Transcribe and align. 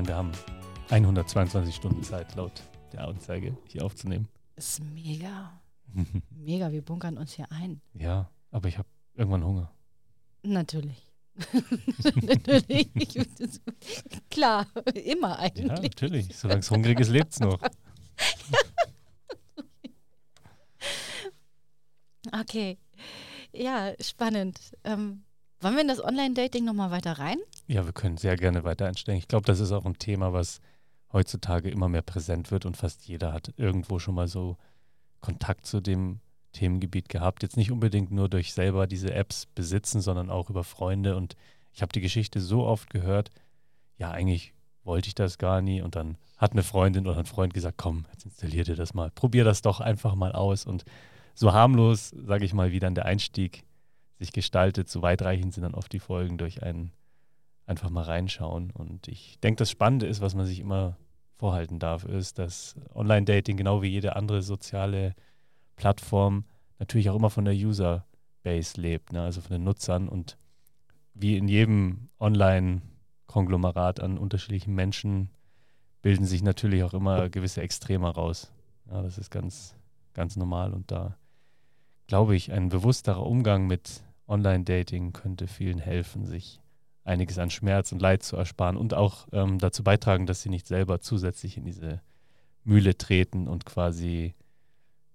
Meine, 0.00 0.08
wir 0.08 0.16
haben 0.16 0.32
122 0.88 1.74
Stunden 1.74 2.02
Zeit 2.02 2.34
laut 2.34 2.62
der 2.92 3.06
Anzeige 3.06 3.54
hier 3.68 3.84
aufzunehmen. 3.84 4.28
Das 4.56 4.78
ist 4.78 4.84
mega. 4.94 5.60
Mega, 6.30 6.72
wir 6.72 6.82
bunkern 6.82 7.18
uns 7.18 7.32
hier 7.34 7.50
ein. 7.50 7.80
ja, 7.94 8.30
aber 8.50 8.68
ich 8.68 8.78
habe 8.78 8.88
irgendwann 9.14 9.44
Hunger. 9.44 9.70
Natürlich. 10.42 11.06
Natürlich. 12.22 12.88
Klar, 14.30 14.66
immer 14.94 15.30
Ja, 15.30 15.38
eigentlich. 15.38 15.82
natürlich. 15.82 16.36
Solange 16.36 16.60
es 16.60 16.70
hungrig 16.70 16.98
ist, 17.00 17.08
lebt 17.08 17.32
es 17.32 17.40
noch. 17.40 17.58
Okay. 22.40 22.78
Ja, 23.52 23.92
spannend. 24.00 24.58
Ähm, 24.84 25.24
wollen 25.60 25.74
wir 25.74 25.82
in 25.82 25.88
das 25.88 26.02
Online-Dating 26.02 26.64
nochmal 26.64 26.90
weiter 26.90 27.12
rein? 27.12 27.38
Ja, 27.70 27.86
wir 27.86 27.92
können 27.92 28.16
sehr 28.16 28.34
gerne 28.34 28.64
weiter 28.64 28.86
einsteigen. 28.86 29.20
Ich 29.20 29.28
glaube, 29.28 29.46
das 29.46 29.60
ist 29.60 29.70
auch 29.70 29.84
ein 29.84 29.96
Thema, 29.96 30.32
was 30.32 30.60
heutzutage 31.12 31.70
immer 31.70 31.88
mehr 31.88 32.02
präsent 32.02 32.50
wird 32.50 32.66
und 32.66 32.76
fast 32.76 33.06
jeder 33.06 33.32
hat 33.32 33.54
irgendwo 33.58 34.00
schon 34.00 34.16
mal 34.16 34.26
so 34.26 34.56
Kontakt 35.20 35.66
zu 35.66 35.80
dem 35.80 36.18
Themengebiet 36.50 37.08
gehabt. 37.08 37.44
Jetzt 37.44 37.56
nicht 37.56 37.70
unbedingt 37.70 38.10
nur 38.10 38.28
durch 38.28 38.54
selber 38.54 38.88
diese 38.88 39.14
Apps 39.14 39.46
besitzen, 39.46 40.00
sondern 40.00 40.30
auch 40.30 40.50
über 40.50 40.64
Freunde. 40.64 41.14
Und 41.14 41.36
ich 41.72 41.80
habe 41.80 41.92
die 41.92 42.00
Geschichte 42.00 42.40
so 42.40 42.64
oft 42.64 42.90
gehört, 42.90 43.30
ja, 43.98 44.10
eigentlich 44.10 44.52
wollte 44.82 45.06
ich 45.06 45.14
das 45.14 45.38
gar 45.38 45.62
nie. 45.62 45.80
Und 45.80 45.94
dann 45.94 46.18
hat 46.38 46.50
eine 46.50 46.64
Freundin 46.64 47.06
oder 47.06 47.18
ein 47.18 47.26
Freund 47.26 47.54
gesagt, 47.54 47.78
komm, 47.78 48.04
jetzt 48.10 48.24
installier 48.24 48.64
dir 48.64 48.74
das 48.74 48.94
mal. 48.94 49.12
Probier 49.12 49.44
das 49.44 49.62
doch 49.62 49.78
einfach 49.78 50.16
mal 50.16 50.32
aus. 50.32 50.66
Und 50.66 50.84
so 51.36 51.52
harmlos, 51.52 52.08
sage 52.08 52.44
ich 52.44 52.52
mal, 52.52 52.72
wie 52.72 52.80
dann 52.80 52.96
der 52.96 53.04
Einstieg 53.04 53.62
sich 54.18 54.32
gestaltet, 54.32 54.88
so 54.88 55.02
weitreichend 55.02 55.54
sind 55.54 55.62
dann 55.62 55.74
oft 55.74 55.92
die 55.92 56.00
Folgen 56.00 56.36
durch 56.36 56.64
einen 56.64 56.90
einfach 57.70 57.88
mal 57.88 58.02
reinschauen. 58.02 58.72
Und 58.72 59.08
ich 59.08 59.38
denke, 59.40 59.58
das 59.58 59.70
Spannende 59.70 60.06
ist, 60.06 60.20
was 60.20 60.34
man 60.34 60.44
sich 60.44 60.58
immer 60.58 60.96
vorhalten 61.36 61.78
darf, 61.78 62.04
ist, 62.04 62.38
dass 62.38 62.74
Online-Dating 62.94 63.56
genau 63.56 63.80
wie 63.80 63.88
jede 63.88 64.16
andere 64.16 64.42
soziale 64.42 65.14
Plattform 65.76 66.44
natürlich 66.78 67.08
auch 67.08 67.16
immer 67.16 67.30
von 67.30 67.44
der 67.44 67.54
User-Base 67.54 68.78
lebt, 68.80 69.12
ne? 69.12 69.22
also 69.22 69.40
von 69.40 69.52
den 69.52 69.64
Nutzern. 69.64 70.08
Und 70.08 70.36
wie 71.14 71.36
in 71.36 71.48
jedem 71.48 72.10
Online-Konglomerat 72.18 74.00
an 74.00 74.18
unterschiedlichen 74.18 74.74
Menschen 74.74 75.30
bilden 76.02 76.24
sich 76.24 76.42
natürlich 76.42 76.82
auch 76.82 76.94
immer 76.94 77.30
gewisse 77.30 77.62
Extreme 77.62 78.08
raus. 78.08 78.52
Ja, 78.90 79.00
das 79.02 79.16
ist 79.16 79.30
ganz, 79.30 79.76
ganz 80.12 80.36
normal. 80.36 80.72
Und 80.74 80.90
da 80.90 81.16
glaube 82.08 82.34
ich, 82.34 82.50
ein 82.50 82.68
bewussterer 82.68 83.24
Umgang 83.24 83.68
mit 83.68 84.02
Online-Dating 84.26 85.12
könnte 85.12 85.46
vielen 85.46 85.78
helfen, 85.78 86.26
sich 86.26 86.60
einiges 87.10 87.38
an 87.38 87.50
Schmerz 87.50 87.92
und 87.92 88.00
Leid 88.00 88.22
zu 88.22 88.36
ersparen 88.36 88.76
und 88.76 88.94
auch 88.94 89.26
ähm, 89.32 89.58
dazu 89.58 89.84
beitragen, 89.84 90.26
dass 90.26 90.42
sie 90.42 90.48
nicht 90.48 90.66
selber 90.66 91.00
zusätzlich 91.00 91.56
in 91.56 91.64
diese 91.64 92.00
Mühle 92.64 92.96
treten 92.96 93.48
und 93.48 93.66
quasi 93.66 94.34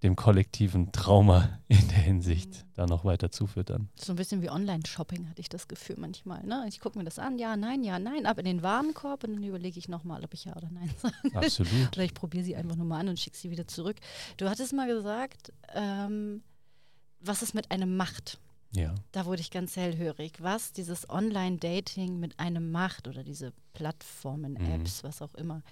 dem 0.02 0.14
kollektiven 0.14 0.92
Trauma 0.92 1.58
in 1.68 1.88
der 1.88 1.98
Hinsicht 1.98 2.66
da 2.74 2.86
noch 2.86 3.04
weiter 3.04 3.30
zufüttern. 3.30 3.88
So 3.96 4.12
ein 4.12 4.16
bisschen 4.16 4.42
wie 4.42 4.50
Online-Shopping 4.50 5.28
hatte 5.28 5.40
ich 5.40 5.48
das 5.48 5.68
Gefühl 5.68 5.96
manchmal. 5.98 6.44
Ne? 6.44 6.66
Ich 6.68 6.80
gucke 6.80 6.98
mir 6.98 7.04
das 7.04 7.18
an, 7.18 7.38
ja, 7.38 7.56
nein, 7.56 7.82
ja, 7.82 7.98
nein, 7.98 8.26
ab 8.26 8.38
in 8.38 8.44
den 8.44 8.62
Warenkorb 8.62 9.24
und 9.24 9.34
dann 9.34 9.42
überlege 9.42 9.78
ich 9.78 9.88
nochmal, 9.88 10.22
ob 10.22 10.34
ich 10.34 10.44
ja 10.44 10.54
oder 10.54 10.68
nein 10.70 10.90
sage. 10.98 11.14
Absolut. 11.34 11.96
Oder 11.96 12.04
ich 12.04 12.14
probiere 12.14 12.44
sie 12.44 12.56
einfach 12.56 12.76
nur 12.76 12.86
mal 12.86 13.00
an 13.00 13.08
und 13.08 13.18
schicke 13.18 13.36
sie 13.36 13.50
wieder 13.50 13.66
zurück. 13.66 13.96
Du 14.36 14.48
hattest 14.50 14.74
mal 14.74 14.86
gesagt, 14.86 15.52
ähm, 15.74 16.42
was 17.20 17.42
es 17.42 17.54
mit 17.54 17.70
einem 17.70 17.96
macht. 17.96 18.38
Ja. 18.72 18.94
Da 19.12 19.24
wurde 19.26 19.40
ich 19.40 19.50
ganz 19.50 19.76
hellhörig, 19.76 20.34
was 20.42 20.72
dieses 20.72 21.08
Online-Dating 21.08 22.18
mit 22.18 22.38
einem 22.38 22.70
macht 22.70 23.08
oder 23.08 23.22
diese 23.24 23.52
Plattformen, 23.72 24.54
Mhm. 24.54 24.70
Apps, 24.82 25.04
was 25.04 25.22
auch 25.22 25.34
immer. 25.34 25.62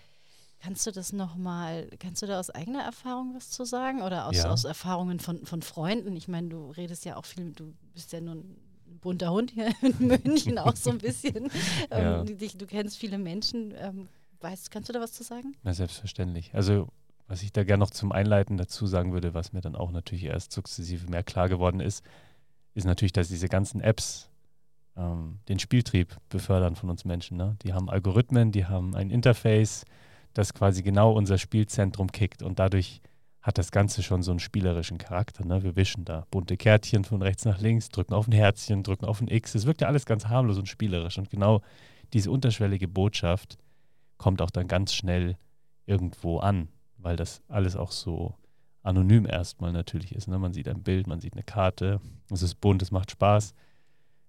Kannst 0.60 0.86
du 0.86 0.92
das 0.92 1.12
nochmal, 1.12 1.90
kannst 1.98 2.22
du 2.22 2.26
da 2.26 2.38
aus 2.40 2.48
eigener 2.48 2.82
Erfahrung 2.82 3.34
was 3.34 3.50
zu 3.50 3.64
sagen 3.64 4.00
oder 4.00 4.26
aus, 4.26 4.36
Ja. 4.36 4.50
aus 4.50 4.64
Erfahrungen 4.64 5.18
von, 5.20 5.44
von 5.44 5.60
Freunden? 5.60 6.16
Ich 6.16 6.28
meine, 6.28 6.48
du 6.48 6.70
redest 6.70 7.04
ja 7.04 7.16
auch 7.16 7.26
viel, 7.26 7.52
du 7.52 7.74
bist 7.92 8.12
ja 8.12 8.20
nur 8.22 8.36
ein 8.36 8.56
bunter 9.02 9.30
Hund 9.32 9.50
hier 9.50 9.68
in 9.82 9.98
München 10.06 10.58
auch 10.58 10.76
so 10.76 10.90
ein 10.90 10.98
bisschen. 10.98 11.50
Ja. 11.90 12.22
ähm, 12.22 12.38
dich, 12.38 12.56
du 12.56 12.66
kennst 12.66 12.96
viele 12.96 13.18
Menschen. 13.18 13.74
Ähm, 13.76 14.08
weißt, 14.40 14.70
kannst 14.70 14.88
du 14.88 14.92
da 14.94 15.00
was 15.00 15.12
zu 15.12 15.22
sagen? 15.22 15.54
Na, 15.62 15.74
selbstverständlich. 15.74 16.54
Also, 16.54 16.88
was 17.26 17.42
ich 17.42 17.52
da 17.52 17.64
gerne 17.64 17.80
noch 17.80 17.90
zum 17.90 18.12
Einleiten 18.12 18.56
dazu 18.56 18.86
sagen 18.86 19.12
würde, 19.12 19.34
was 19.34 19.52
mir 19.52 19.60
dann 19.60 19.76
auch 19.76 19.90
natürlich 19.90 20.24
erst 20.24 20.52
sukzessive 20.52 21.10
mehr 21.10 21.22
klar 21.22 21.48
geworden 21.50 21.80
ist, 21.80 22.02
ist 22.74 22.84
natürlich, 22.84 23.12
dass 23.12 23.28
diese 23.28 23.48
ganzen 23.48 23.80
Apps 23.80 24.30
ähm, 24.96 25.38
den 25.48 25.58
Spieltrieb 25.58 26.16
befördern 26.28 26.76
von 26.76 26.90
uns 26.90 27.04
Menschen. 27.04 27.36
Ne? 27.36 27.56
Die 27.62 27.72
haben 27.72 27.88
Algorithmen, 27.88 28.52
die 28.52 28.66
haben 28.66 28.94
ein 28.94 29.10
Interface, 29.10 29.84
das 30.34 30.54
quasi 30.54 30.82
genau 30.82 31.12
unser 31.12 31.38
Spielzentrum 31.38 32.10
kickt 32.10 32.42
und 32.42 32.58
dadurch 32.58 33.00
hat 33.40 33.58
das 33.58 33.70
Ganze 33.70 34.02
schon 34.02 34.22
so 34.22 34.30
einen 34.30 34.40
spielerischen 34.40 34.98
Charakter. 34.98 35.44
Ne? 35.44 35.62
Wir 35.62 35.76
wischen 35.76 36.04
da 36.04 36.26
bunte 36.30 36.56
Kärtchen 36.56 37.04
von 37.04 37.22
rechts 37.22 37.44
nach 37.44 37.60
links, 37.60 37.90
drücken 37.90 38.14
auf 38.14 38.26
ein 38.26 38.32
Herzchen, 38.32 38.82
drücken 38.82 39.04
auf 39.04 39.20
ein 39.20 39.28
X. 39.28 39.54
Es 39.54 39.66
wirkt 39.66 39.82
ja 39.82 39.88
alles 39.88 40.06
ganz 40.06 40.26
harmlos 40.26 40.58
und 40.58 40.68
spielerisch 40.68 41.18
und 41.18 41.30
genau 41.30 41.60
diese 42.12 42.30
unterschwellige 42.30 42.88
Botschaft 42.88 43.58
kommt 44.16 44.40
auch 44.40 44.50
dann 44.50 44.66
ganz 44.66 44.94
schnell 44.94 45.36
irgendwo 45.86 46.38
an, 46.38 46.68
weil 46.96 47.16
das 47.16 47.42
alles 47.48 47.76
auch 47.76 47.92
so 47.92 48.34
anonym 48.84 49.26
erstmal 49.26 49.72
natürlich 49.72 50.14
ist. 50.14 50.28
Ne? 50.28 50.38
Man 50.38 50.52
sieht 50.52 50.68
ein 50.68 50.82
Bild, 50.82 51.06
man 51.06 51.20
sieht 51.20 51.32
eine 51.34 51.42
Karte, 51.42 52.00
es 52.30 52.42
ist 52.42 52.60
bunt, 52.60 52.82
es 52.82 52.90
macht 52.90 53.10
Spaß. 53.10 53.54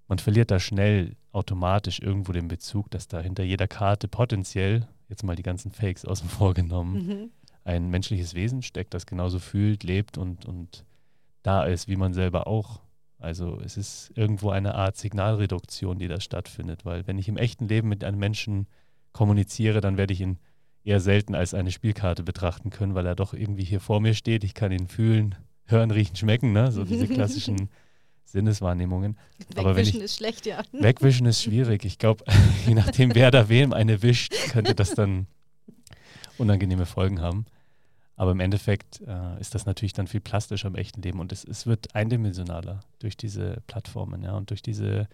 Man 0.07 0.17
verliert 0.19 0.49
da 0.51 0.59
schnell 0.59 1.15
automatisch 1.31 1.99
irgendwo 1.99 2.31
den 2.31 2.47
Bezug, 2.47 2.89
dass 2.91 3.07
da 3.07 3.19
hinter 3.19 3.43
jeder 3.43 3.67
Karte 3.67 4.07
potenziell, 4.07 4.87
jetzt 5.09 5.23
mal 5.23 5.35
die 5.35 5.43
ganzen 5.43 5.71
Fakes 5.71 6.05
außen 6.05 6.29
vor 6.29 6.53
genommen, 6.53 6.95
Mhm. 7.07 7.29
ein 7.63 7.89
menschliches 7.89 8.33
Wesen 8.33 8.61
steckt, 8.61 8.93
das 8.93 9.05
genauso 9.05 9.39
fühlt, 9.39 9.83
lebt 9.83 10.17
und, 10.17 10.45
und 10.45 10.85
da 11.43 11.63
ist, 11.65 11.87
wie 11.87 11.95
man 11.95 12.13
selber 12.13 12.47
auch. 12.47 12.81
Also 13.17 13.59
es 13.61 13.77
ist 13.77 14.11
irgendwo 14.15 14.49
eine 14.51 14.75
Art 14.75 14.97
Signalreduktion, 14.97 15.97
die 15.99 16.07
da 16.07 16.19
stattfindet, 16.19 16.85
weil 16.85 17.07
wenn 17.07 17.17
ich 17.17 17.27
im 17.27 17.37
echten 17.37 17.67
Leben 17.67 17.89
mit 17.89 18.03
einem 18.03 18.19
Menschen 18.19 18.67
kommuniziere, 19.13 19.81
dann 19.81 19.97
werde 19.97 20.13
ich 20.13 20.21
ihn 20.21 20.37
eher 20.85 20.99
selten 21.01 21.35
als 21.35 21.53
eine 21.53 21.71
Spielkarte 21.71 22.23
betrachten 22.23 22.69
können, 22.69 22.95
weil 22.95 23.05
er 23.05 23.15
doch 23.15 23.33
irgendwie 23.33 23.65
hier 23.65 23.79
vor 23.81 23.99
mir 23.99 24.13
steht. 24.13 24.43
Ich 24.43 24.53
kann 24.53 24.71
ihn 24.71 24.87
fühlen, 24.87 25.35
hören, 25.65 25.91
riechen, 25.91 26.15
schmecken, 26.15 26.53
ne? 26.53 26.71
so 26.71 26.85
diese 26.85 27.07
klassischen 27.07 27.69
Sinneswahrnehmungen. 28.25 29.17
Aber 29.55 29.75
wenn 29.75 29.77
Wegwischen 29.77 29.97
ich- 29.97 30.03
ist 30.05 30.15
schlecht, 30.17 30.45
ja. 30.45 30.61
Wegwischen 30.71 31.25
ist 31.25 31.41
schwierig. 31.41 31.85
Ich 31.85 31.97
glaube, 31.97 32.23
je 32.67 32.75
nachdem, 32.75 33.13
wer 33.15 33.31
da 33.31 33.49
wem 33.49 33.73
eine 33.73 34.01
wischt, 34.03 34.33
könnte 34.51 34.75
das 34.75 34.91
dann 34.93 35.27
unangenehme 36.37 36.85
Folgen 36.85 37.19
haben. 37.19 37.45
Aber 38.17 38.31
im 38.31 38.39
Endeffekt 38.39 39.01
äh, 39.05 39.39
ist 39.41 39.55
das 39.55 39.65
natürlich 39.65 39.91
dann 39.93 40.07
viel 40.07 40.21
plastischer 40.21 40.67
im 40.69 40.75
echten 40.75 41.01
Leben 41.01 41.19
und 41.19 41.33
es, 41.33 41.43
es 41.43 41.65
wird 41.65 41.93
eindimensionaler 41.95 42.79
durch 42.99 43.17
diese 43.17 43.61
Plattformen, 43.67 44.23
ja. 44.23 44.37
Und 44.37 44.51
durch 44.51 44.61
diese 44.61 45.09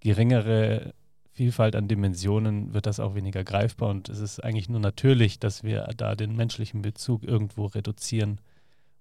geringere 0.00 0.94
Vielfalt 1.36 1.76
an 1.76 1.86
Dimensionen 1.86 2.72
wird 2.72 2.86
das 2.86 2.98
auch 2.98 3.14
weniger 3.14 3.44
greifbar 3.44 3.90
und 3.90 4.08
es 4.08 4.20
ist 4.20 4.42
eigentlich 4.42 4.70
nur 4.70 4.80
natürlich, 4.80 5.38
dass 5.38 5.62
wir 5.62 5.82
da 5.94 6.14
den 6.14 6.34
menschlichen 6.34 6.80
Bezug 6.80 7.22
irgendwo 7.24 7.66
reduzieren 7.66 8.40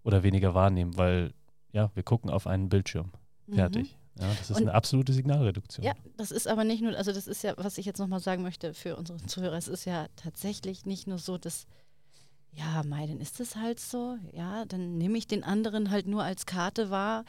oder 0.03 0.21
weniger 0.21 0.53
wahrnehmen, 0.53 0.97
weil 0.97 1.31
ja, 1.71 1.91
wir 1.95 2.03
gucken 2.03 2.29
auf 2.29 2.45
einen 2.45 2.67
Bildschirm. 2.67 3.11
Fertig. 3.49 3.95
Ja, 4.19 4.27
das 4.27 4.49
ist 4.49 4.57
Und- 4.57 4.63
eine 4.63 4.73
absolute 4.73 5.13
Signalreduktion. 5.13 5.85
Ja, 5.85 5.93
das 6.17 6.31
ist 6.31 6.45
aber 6.49 6.65
nicht 6.65 6.81
nur, 6.83 6.97
also 6.97 7.13
das 7.13 7.25
ist 7.27 7.41
ja, 7.41 7.53
was 7.55 7.77
ich 7.77 7.85
jetzt 7.85 7.99
nochmal 7.99 8.19
sagen 8.19 8.43
möchte 8.43 8.73
für 8.73 8.97
unsere 8.97 9.17
Zuhörer, 9.25 9.55
es 9.55 9.69
ist 9.69 9.85
ja 9.85 10.07
tatsächlich 10.17 10.85
nicht 10.85 11.07
nur 11.07 11.19
so, 11.19 11.37
dass, 11.37 11.67
ja, 12.51 12.83
mei, 12.85 13.07
dann 13.07 13.21
ist 13.21 13.39
es 13.39 13.55
halt 13.55 13.79
so, 13.79 14.17
ja, 14.33 14.65
dann 14.65 14.97
nehme 14.97 15.17
ich 15.17 15.27
den 15.27 15.45
anderen 15.45 15.89
halt 15.89 16.05
nur 16.05 16.23
als 16.23 16.45
Karte 16.45 16.89
wahr. 16.89 17.23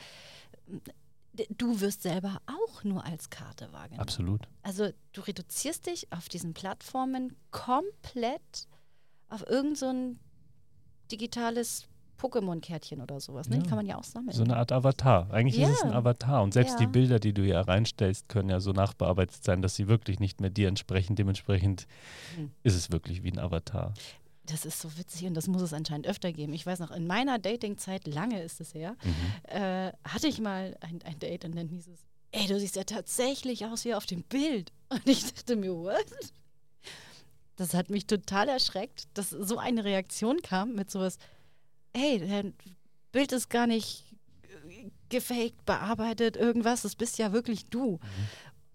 Du 1.57 1.81
wirst 1.81 2.03
selber 2.03 2.39
auch 2.47 2.85
nur 2.85 3.05
als 3.05 3.31
Karte 3.31 3.73
wahrgenommen. 3.73 4.01
Absolut. 4.01 4.49
Also 4.63 4.89
du 5.13 5.21
reduzierst 5.21 5.87
dich 5.87 6.13
auf 6.13 6.29
diesen 6.29 6.55
Plattformen 6.55 7.35
komplett 7.51 8.69
auf 9.29 9.45
irgend 9.47 9.77
so 9.79 9.87
ein 9.87 10.19
digitales 11.11 11.87
Pokémon-Kärtchen 12.19 13.03
oder 13.03 13.21
sowas, 13.21 13.49
ne? 13.49 13.57
Ja. 13.57 13.63
Die 13.63 13.69
kann 13.69 13.77
man 13.77 13.87
ja 13.87 13.97
auch 13.99 14.05
sammeln. 14.05 14.35
So 14.35 14.43
eine 14.43 14.57
Art 14.57 14.73
Avatar. 14.73 15.31
Eigentlich 15.31 15.61
ist 15.63 15.69
es 15.71 15.83
ein 15.83 15.91
Ja. 15.91 15.99
Avatar. 15.99 16.43
Und 16.43 16.55
selbst 16.55 16.73
Ja. 16.73 16.79
die 16.79 16.87
Bilder, 16.87 17.19
die 17.19 17.35
du 17.35 17.43
ja 17.47 17.61
reinstellst, 17.61 18.29
können 18.31 18.49
ja 18.49 18.59
so 18.61 18.73
nachbearbeitet 18.73 19.45
sein, 19.45 19.61
dass 19.61 19.75
sie 19.75 19.87
wirklich 19.89 20.19
nicht 20.19 20.41
mehr 20.41 20.49
dir 20.51 20.69
entsprechen. 20.69 21.15
Dementsprechend 21.15 21.87
Hm. 22.37 22.51
ist 22.63 22.75
es 22.75 22.91
wirklich 22.91 23.23
wie 23.23 23.33
ein 23.33 23.39
Avatar. 23.39 23.93
Das 24.47 24.65
ist 24.65 24.81
so 24.81 24.97
witzig 24.97 25.25
und 25.27 25.35
das 25.35 25.49
muss 25.49 25.63
es 25.63 25.73
anscheinend 25.73 26.07
öfter 26.07 26.33
geben. 26.33 26.53
Ich 26.53 26.65
weiß 26.67 26.79
noch, 26.79 26.91
in 26.93 27.07
meiner 27.07 27.39
Dating-Zeit, 27.39 28.07
lange 28.07 28.43
ist 28.43 28.61
es 28.61 28.75
her, 28.75 28.97
Mhm. 29.03 29.11
äh, 29.51 29.93
hatte 30.05 30.29
ich 30.29 30.41
mal 30.41 30.77
ein, 30.81 31.01
ein 31.03 31.19
Date 31.19 31.45
und 31.45 31.57
dann 31.57 31.69
hieß 31.69 31.89
es, 31.89 32.01
ey, 32.33 32.47
du 32.47 32.59
siehst 32.61 32.77
ja 32.77 32.85
tatsächlich 32.85 33.65
aus 33.67 33.85
wie 33.85 33.95
auf 33.95 34.07
dem 34.07 34.23
Bild. 34.23 34.73
Und 34.91 35.09
ich 35.09 35.25
dachte 35.33 35.57
mir, 35.57 35.75
what? 35.75 36.05
Das 37.57 37.73
hat 37.75 37.89
mich 37.91 38.07
total 38.07 38.49
erschreckt, 38.49 39.05
dass 39.15 39.31
so 39.31 39.59
eine 39.59 39.85
Reaktion 39.85 40.41
kam 40.43 40.75
mit 40.75 40.91
sowas, 40.91 41.17
ey, 41.95 42.19
dein 42.21 42.55
Bild 43.13 43.33
ist 43.33 43.49
gar 43.49 43.67
nicht 43.67 44.05
äh, 44.69 44.91
gefaked, 45.09 45.65
bearbeitet, 45.65 46.37
irgendwas, 46.37 46.83
das 46.83 46.95
bist 46.95 47.19
ja 47.19 47.33
wirklich 47.33 47.65
du. 47.67 47.99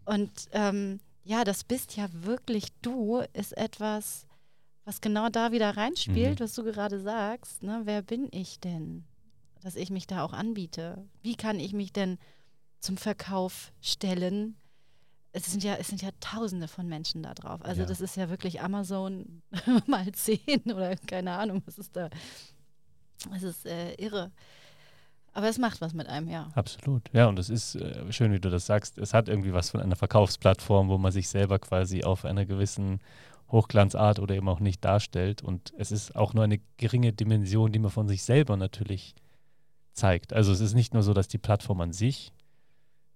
Und 0.06 0.32
ähm, 0.52 1.00
ja, 1.24 1.44
das 1.44 1.64
bist 1.64 1.96
ja 1.96 2.10
wirklich 2.12 2.74
du, 2.82 3.20
ist 3.34 3.56
etwas, 3.56 4.26
was 4.92 5.00
genau 5.00 5.30
da 5.30 5.54
wieder 5.54 5.78
reinspielt, 5.78 6.40
Mhm. 6.42 6.44
was 6.44 6.54
du 6.54 6.64
gerade 6.66 7.00
sagst. 7.00 7.64
Ne? 7.64 7.82
Wer 7.86 8.02
bin 8.02 8.28
ich 8.32 8.60
denn, 8.60 9.06
dass 9.64 9.78
ich 9.78 9.90
mich 9.90 10.06
da 10.06 10.22
auch 10.22 10.34
anbiete? 10.34 11.06
Wie 11.22 11.36
kann 11.36 11.62
ich 11.62 11.72
mich 11.72 11.94
denn 11.94 12.18
zum 12.82 12.98
Verkauf 12.98 13.72
stellen? 13.80 14.58
Es 15.32 15.46
sind 15.50 15.64
ja, 15.64 15.76
es 15.76 15.88
sind 15.88 16.02
ja 16.02 16.10
tausende 16.20 16.68
von 16.68 16.88
Menschen 16.90 17.24
da 17.24 17.34
drauf. 17.34 17.62
Also 17.64 17.84
Ja. 17.84 17.88
das 17.88 18.02
ist 18.02 18.18
ja 18.18 18.30
wirklich 18.30 18.60
Amazon 18.62 19.42
mal 19.88 20.12
zehn 20.12 20.62
oder 20.66 20.98
keine 20.98 21.32
Ahnung, 21.38 21.64
was 21.66 21.78
ist 21.78 21.96
da. 21.96 22.10
Es 23.34 23.44
ist 23.44 23.66
äh, 23.66 23.94
irre. 23.94 24.32
Aber 25.32 25.48
es 25.48 25.58
macht 25.58 25.80
was 25.80 25.94
mit 25.94 26.08
einem, 26.08 26.28
ja. 26.28 26.50
Absolut. 26.56 27.04
Ja, 27.14 27.28
und 27.28 27.40
es 27.40 27.50
ist 27.50 27.76
äh, 27.76 28.12
schön, 28.12 28.34
wie 28.34 28.42
du 28.42 28.50
das 28.50 28.66
sagst. 28.66 28.98
Es 28.98 29.14
hat 29.14 29.30
irgendwie 29.30 29.54
was 29.54 29.70
von 29.70 29.80
einer 29.80 29.96
Verkaufsplattform, 29.96 30.90
wo 30.90 30.98
man 30.98 31.14
sich 31.14 31.30
selber 31.30 31.60
quasi 31.60 32.04
auf 32.04 32.26
einer 32.26 32.46
gewissen 32.46 33.00
Hochglanzart 33.52 34.20
oder 34.20 34.36
eben 34.36 34.48
auch 34.50 34.60
nicht 34.60 34.84
darstellt. 34.84 35.42
Und 35.42 35.74
es 35.78 35.92
ist 35.92 36.16
auch 36.16 36.34
nur 36.34 36.44
eine 36.44 36.60
geringe 36.78 37.14
Dimension, 37.14 37.72
die 37.72 37.80
man 37.80 37.92
von 37.92 38.08
sich 38.08 38.24
selber 38.24 38.58
natürlich 38.58 39.16
zeigt. 39.94 40.34
Also 40.34 40.52
es 40.52 40.62
ist 40.62 40.74
nicht 40.74 40.94
nur 40.94 41.04
so, 41.04 41.14
dass 41.14 41.28
die 41.28 41.38
Plattform 41.38 41.82
an 41.82 41.94
sich 41.94 42.32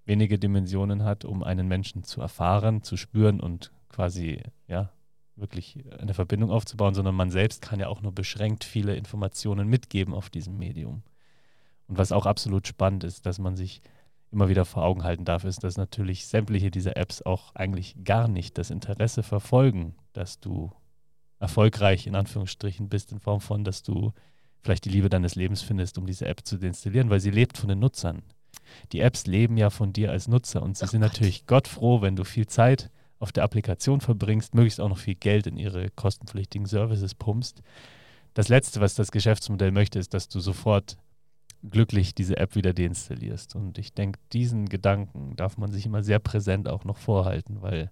wenige 0.05 0.37
Dimensionen 0.37 1.03
hat, 1.03 1.25
um 1.25 1.43
einen 1.43 1.67
Menschen 1.67 2.03
zu 2.03 2.21
erfahren, 2.21 2.83
zu 2.83 2.95
spüren 2.97 3.39
und 3.39 3.71
quasi, 3.89 4.41
ja, 4.67 4.91
wirklich 5.35 5.83
eine 5.99 6.13
Verbindung 6.13 6.51
aufzubauen, 6.51 6.93
sondern 6.93 7.15
man 7.15 7.29
selbst 7.29 7.61
kann 7.61 7.79
ja 7.79 7.88
auch 7.88 8.01
nur 8.01 8.13
beschränkt 8.13 8.63
viele 8.63 8.95
Informationen 8.95 9.67
mitgeben 9.67 10.13
auf 10.13 10.29
diesem 10.29 10.57
Medium. 10.57 11.03
Und 11.88 11.97
was 11.97 12.11
auch 12.11 12.25
absolut 12.25 12.67
spannend 12.67 13.03
ist, 13.03 13.25
dass 13.25 13.39
man 13.39 13.55
sich 13.55 13.81
immer 14.31 14.47
wieder 14.47 14.65
vor 14.65 14.83
Augen 14.83 15.03
halten 15.03 15.25
darf, 15.25 15.43
ist, 15.43 15.63
dass 15.63 15.77
natürlich 15.77 16.27
sämtliche 16.27 16.71
dieser 16.71 16.97
Apps 16.97 17.21
auch 17.21 17.53
eigentlich 17.53 17.95
gar 18.03 18.27
nicht 18.27 18.57
das 18.57 18.69
Interesse 18.69 19.23
verfolgen, 19.23 19.95
dass 20.15 20.39
du 20.39 20.71
erfolgreich 21.39 22.07
in 22.07 22.15
Anführungsstrichen 22.15 22.89
bist, 22.89 23.12
in 23.12 23.19
Form 23.19 23.41
von, 23.41 23.63
dass 23.63 23.83
du 23.83 24.13
vielleicht 24.62 24.85
die 24.85 24.89
Liebe 24.89 25.09
deines 25.09 25.35
Lebens 25.35 25.62
findest, 25.62 25.97
um 25.97 26.07
diese 26.07 26.25
App 26.27 26.41
zu 26.44 26.57
deinstallieren, 26.57 27.09
weil 27.09 27.19
sie 27.19 27.31
lebt 27.31 27.57
von 27.57 27.69
den 27.69 27.79
Nutzern. 27.79 28.23
Die 28.91 29.00
Apps 29.00 29.27
leben 29.27 29.57
ja 29.57 29.69
von 29.69 29.94
dir 29.94 30.12
als 30.12 30.27
Nutzer 30.27 30.63
und 30.63 30.77
sie 30.77 30.85
Oh 30.85 30.88
sind 30.88 31.01
Gott. 31.01 31.12
natürlich 31.12 31.45
Gott 31.45 31.67
froh, 31.67 32.01
wenn 32.01 32.15
du 32.15 32.23
viel 32.23 32.47
Zeit 32.47 32.89
auf 33.19 33.31
der 33.31 33.44
Applikation 33.44 34.01
verbringst, 34.01 34.56
möglichst 34.56 34.81
auch 34.81 34.89
noch 34.89 34.97
viel 34.97 35.15
Geld 35.15 35.47
in 35.47 35.57
ihre 35.57 35.89
kostenpflichtigen 35.91 36.65
Services 36.65 37.15
pumpst. 37.15 37.62
Das 38.33 38.50
Letzte, 38.50 38.81
was 38.81 38.95
das 38.95 39.12
Geschäftsmodell 39.12 39.71
möchte, 39.71 40.00
ist, 40.00 40.13
dass 40.13 40.27
du 40.27 40.39
sofort 40.39 40.97
glücklich 41.69 42.13
diese 42.13 42.38
App 42.38 42.56
wieder 42.56 42.73
deinstallierst. 42.73 43.56
Und 43.56 43.77
ich 43.77 43.94
denke, 43.94 44.19
diesen 44.33 44.67
Gedanken 44.67 45.35
darf 45.35 45.57
man 45.57 45.71
sich 45.71 45.85
immer 45.85 46.03
sehr 46.03 46.19
präsent 46.19 46.67
auch 46.67 46.83
noch 46.83 46.97
vorhalten, 46.97 47.62
weil 47.62 47.89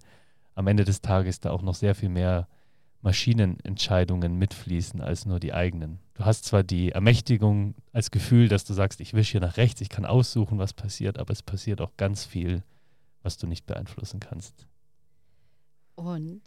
am 0.56 0.68
Ende 0.68 0.84
des 0.84 1.02
Tages 1.02 1.40
da 1.40 1.52
auch 1.52 1.62
noch 1.62 1.76
sehr 1.76 1.96
viel 1.96 2.10
mehr 2.10 2.48
Maschinenentscheidungen 3.02 4.38
mitfließen 4.38 5.02
als 5.02 5.26
nur 5.26 5.40
die 5.40 5.54
eigenen. 5.54 6.00
Du 6.14 6.26
hast 6.26 6.46
zwar 6.46 6.64
die 6.64 6.92
Ermächtigung 6.92 7.76
als 7.92 8.12
Gefühl, 8.12 8.48
dass 8.48 8.64
du 8.64 8.74
sagst, 8.74 9.02
ich 9.02 9.14
wische 9.14 9.34
hier 9.34 9.42
nach 9.42 9.58
rechts, 9.58 9.82
ich 9.82 9.90
kann 9.90 10.06
aussuchen, 10.06 10.58
was 10.58 10.74
passiert, 10.74 11.20
aber 11.20 11.32
es 11.34 11.44
passiert 11.44 11.82
auch 11.82 11.98
ganz 11.98 12.26
viel, 12.26 12.64
was 13.22 13.38
du 13.38 13.46
nicht 13.46 13.66
beeinflussen 13.66 14.20
kannst. 14.20 14.68
Und 15.96 16.42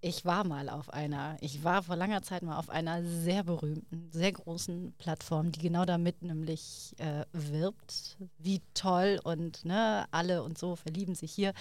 ich 0.00 0.24
war 0.26 0.44
mal 0.44 0.68
auf 0.68 0.90
einer, 0.90 1.38
ich 1.40 1.64
war 1.64 1.82
vor 1.82 1.96
langer 1.96 2.22
Zeit 2.22 2.42
mal 2.42 2.58
auf 2.58 2.68
einer 2.68 3.02
sehr 3.02 3.42
berühmten, 3.42 4.10
sehr 4.12 4.32
großen 4.32 4.92
Plattform, 4.98 5.50
die 5.50 5.60
genau 5.60 5.86
damit 5.86 6.22
nämlich 6.22 6.94
äh, 6.98 7.24
wirbt, 7.32 8.18
wie 8.38 8.60
toll 8.74 9.18
und 9.24 9.64
ne, 9.64 10.04
alle 10.10 10.42
und 10.42 10.58
so 10.58 10.76
verlieben 10.76 11.14
sich 11.14 11.32
hier. 11.32 11.54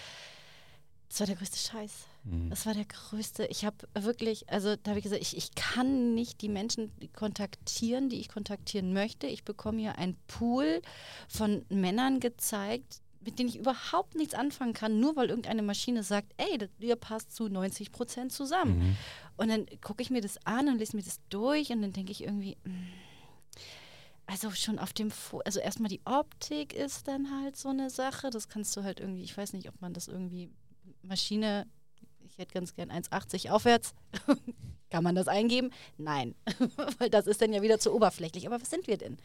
Das 1.14 1.20
war 1.20 1.28
der 1.28 1.36
größte 1.36 1.60
Scheiß. 1.60 1.92
Mhm. 2.24 2.50
Das 2.50 2.66
war 2.66 2.74
der 2.74 2.86
größte. 2.86 3.46
Ich 3.46 3.66
habe 3.66 3.78
wirklich, 3.94 4.50
also 4.50 4.76
da 4.76 4.90
habe 4.90 4.98
ich 4.98 5.04
gesagt, 5.04 5.22
ich, 5.22 5.38
ich 5.38 5.54
kann 5.54 6.16
nicht 6.16 6.42
die 6.42 6.50
Menschen 6.50 6.92
kontaktieren, 7.16 8.10
die 8.10 8.20
ich 8.20 8.30
kontaktieren 8.30 8.94
möchte. 8.94 9.28
Ich 9.28 9.44
bekomme 9.44 9.80
hier 9.80 10.00
einen 10.00 10.18
Pool 10.26 10.82
von 11.28 11.66
Männern 11.70 12.20
gezeigt, 12.20 13.04
mit 13.22 13.38
denen 13.38 13.50
ich 13.50 13.60
überhaupt 13.60 14.16
nichts 14.16 14.34
anfangen 14.34 14.74
kann, 14.74 15.00
nur 15.00 15.16
weil 15.16 15.30
irgendeine 15.30 15.62
Maschine 15.62 16.02
sagt, 16.02 16.34
ey, 16.38 16.58
das, 16.58 16.70
ihr 16.80 16.96
passt 16.96 17.36
zu 17.36 17.48
90 17.48 17.92
Prozent 17.92 18.32
zusammen. 18.32 18.80
Mhm. 18.80 18.98
Und 19.38 19.50
dann 19.50 19.66
gucke 19.82 20.02
ich 20.02 20.10
mir 20.10 20.22
das 20.22 20.44
an 20.48 20.68
und 20.68 20.80
lese 20.80 20.98
mir 20.98 21.04
das 21.04 21.20
durch 21.30 21.70
und 21.72 21.84
dann 21.84 21.94
denke 21.94 22.12
ich 22.12 22.24
irgendwie, 22.24 22.58
mm, 22.64 22.92
also 24.26 24.50
schon 24.50 24.80
auf 24.80 24.94
dem, 24.94 25.12
Fo 25.12 25.42
also 25.42 25.60
erstmal 25.60 25.90
die 25.90 26.02
Optik 26.06 26.74
ist 26.74 27.08
dann 27.08 27.30
halt 27.30 27.56
so 27.56 27.70
eine 27.70 27.92
Sache. 27.92 28.32
Das 28.32 28.50
kannst 28.50 28.76
du 28.76 28.84
halt 28.84 29.00
irgendwie, 29.00 29.22
ich 29.22 29.38
weiß 29.38 29.54
nicht, 29.54 29.70
ob 29.70 29.80
man 29.80 29.94
das 29.94 30.08
irgendwie, 30.08 30.50
Maschine, 31.04 31.68
ich 32.20 32.38
hätte 32.38 32.54
ganz 32.54 32.74
gern 32.74 32.92
1,80 32.92 33.52
aufwärts. 33.52 33.94
Kann 34.90 35.04
man 35.04 35.16
das 35.16 35.28
eingeben? 35.28 35.72
Nein, 35.98 36.36
weil 37.00 37.10
das 37.10 37.28
ist 37.28 37.42
dann 37.42 37.54
ja 37.54 37.62
wieder 37.62 37.80
zu 37.80 37.94
oberflächlich. 37.94 38.46
Aber 38.48 38.62
was 38.62 38.70
sind 38.70 38.88
wir 38.88 38.98
denn? 38.98 39.18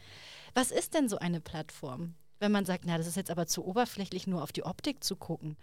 Was 0.53 0.71
ist 0.71 0.93
denn 0.93 1.07
so 1.09 1.17
eine 1.19 1.41
Plattform? 1.41 2.15
Wenn 2.39 2.51
man 2.51 2.65
sagt, 2.65 2.85
na, 2.85 2.97
das 2.97 3.07
ist 3.07 3.17
jetzt 3.17 3.29
aber 3.31 3.47
zu 3.47 3.65
oberflächlich, 3.65 4.25
nur 4.25 4.41
auf 4.41 4.51
die 4.51 4.63
Optik 4.63 5.03
zu 5.03 5.15
gucken. 5.15 5.57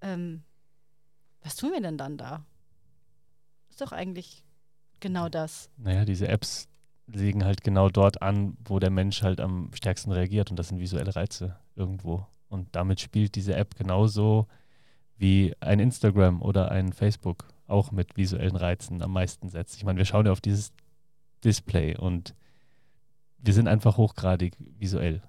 Ähm, 0.00 0.42
was 1.42 1.56
tun 1.56 1.72
wir 1.72 1.80
denn 1.80 1.98
dann 1.98 2.18
da? 2.18 2.44
Ist 3.70 3.80
doch 3.80 3.92
eigentlich 3.92 4.44
genau 5.00 5.28
das. 5.28 5.70
Naja, 5.76 6.04
diese 6.04 6.28
Apps 6.28 6.68
legen 7.06 7.44
halt 7.44 7.62
genau 7.62 7.88
dort 7.88 8.22
an, 8.22 8.56
wo 8.64 8.78
der 8.78 8.90
Mensch 8.90 9.22
halt 9.22 9.40
am 9.40 9.70
stärksten 9.74 10.12
reagiert 10.12 10.50
und 10.50 10.56
das 10.56 10.68
sind 10.68 10.80
visuelle 10.80 11.14
Reize 11.14 11.58
irgendwo. 11.74 12.26
Und 12.48 12.74
damit 12.74 13.00
spielt 13.00 13.34
diese 13.34 13.54
App 13.54 13.74
genauso 13.76 14.46
wie 15.18 15.54
ein 15.60 15.80
Instagram 15.80 16.42
oder 16.42 16.70
ein 16.70 16.92
Facebook 16.92 17.48
auch 17.66 17.90
mit 17.90 18.16
visuellen 18.16 18.56
Reizen 18.56 19.02
am 19.02 19.12
meisten 19.12 19.48
setzt. 19.48 19.76
Ich 19.76 19.84
meine, 19.84 19.98
wir 19.98 20.04
schauen 20.04 20.26
ja 20.26 20.32
auf 20.32 20.40
dieses 20.40 20.72
Display 21.44 21.96
und 21.96 22.34
wir 23.38 23.54
sind 23.54 23.68
einfach 23.68 23.96
hochgradig 23.96 24.56
visuell 24.78 25.22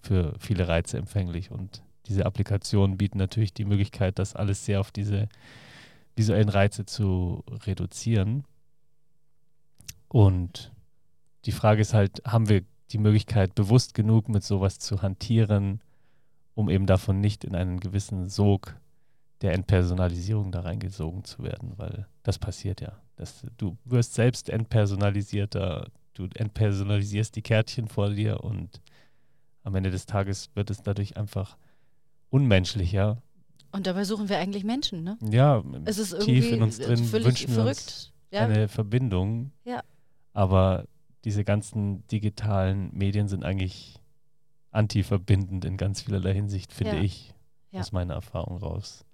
für 0.00 0.34
viele 0.38 0.68
Reize 0.68 0.98
empfänglich 0.98 1.50
und 1.50 1.82
diese 2.06 2.26
Applikationen 2.26 2.96
bieten 2.96 3.18
natürlich 3.18 3.52
die 3.52 3.64
Möglichkeit, 3.64 4.18
das 4.18 4.34
alles 4.34 4.64
sehr 4.64 4.80
auf 4.80 4.90
diese 4.90 5.28
visuellen 6.16 6.48
Reize 6.48 6.86
zu 6.86 7.44
reduzieren. 7.66 8.44
Und 10.08 10.72
die 11.44 11.52
Frage 11.52 11.80
ist 11.80 11.94
halt, 11.94 12.22
haben 12.26 12.48
wir 12.48 12.64
die 12.90 12.98
Möglichkeit, 12.98 13.54
bewusst 13.54 13.94
genug 13.94 14.28
mit 14.28 14.42
sowas 14.42 14.78
zu 14.78 15.02
hantieren, 15.02 15.80
um 16.54 16.68
eben 16.68 16.86
davon 16.86 17.20
nicht 17.20 17.44
in 17.44 17.54
einen 17.54 17.78
gewissen 17.78 18.28
Sog 18.28 18.74
der 19.42 19.54
Entpersonalisierung 19.54 20.52
da 20.52 20.60
reingesogen 20.60 21.24
zu 21.24 21.42
werden, 21.42 21.72
weil 21.76 22.06
das 22.22 22.38
passiert 22.38 22.80
ja. 22.80 22.92
Das, 23.16 23.44
du 23.56 23.76
wirst 23.84 24.14
selbst 24.14 24.48
entpersonalisierter, 24.50 25.88
du 26.14 26.28
entpersonalisierst 26.34 27.34
die 27.36 27.42
Kärtchen 27.42 27.88
vor 27.88 28.10
dir 28.10 28.42
und 28.44 28.80
am 29.62 29.74
Ende 29.74 29.90
des 29.90 30.06
Tages 30.06 30.50
wird 30.54 30.70
es 30.70 30.82
dadurch 30.82 31.16
einfach 31.16 31.56
unmenschlicher. 32.30 33.22
Und 33.72 33.86
dabei 33.86 34.04
suchen 34.04 34.28
wir 34.28 34.38
eigentlich 34.38 34.64
Menschen, 34.64 35.04
ne? 35.04 35.18
Ja, 35.30 35.62
Es 35.84 35.98
ist 35.98 36.12
irgendwie 36.12 36.40
tief 36.40 36.52
in 36.52 36.62
uns 36.62 36.78
drin 36.78 37.12
wünschen 37.12 37.48
wir 37.48 37.54
verrückt. 37.54 37.78
uns 37.78 38.12
ja? 38.30 38.40
eine 38.46 38.68
Verbindung. 38.68 39.52
Ja. 39.64 39.82
Aber 40.32 40.84
diese 41.24 41.44
ganzen 41.44 42.06
digitalen 42.08 42.90
Medien 42.96 43.28
sind 43.28 43.44
eigentlich 43.44 44.00
anti-verbindend 44.70 45.64
in 45.64 45.76
ganz 45.76 46.02
vielerlei 46.02 46.34
Hinsicht, 46.34 46.72
finde 46.72 46.96
Ja. 46.96 47.02
ich, 47.02 47.34
aus 47.72 47.92
meiner 47.92 48.14
Erfahrung 48.14 48.56
raus. 48.58 49.04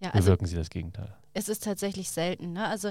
Ja, 0.00 0.10
also 0.10 0.26
Bewirken 0.26 0.46
sie 0.46 0.56
das 0.56 0.70
Gegenteil. 0.70 1.14
es 1.32 1.48
ist 1.48 1.64
tatsächlich 1.64 2.10
selten. 2.10 2.52
Ne? 2.52 2.66
Also 2.66 2.90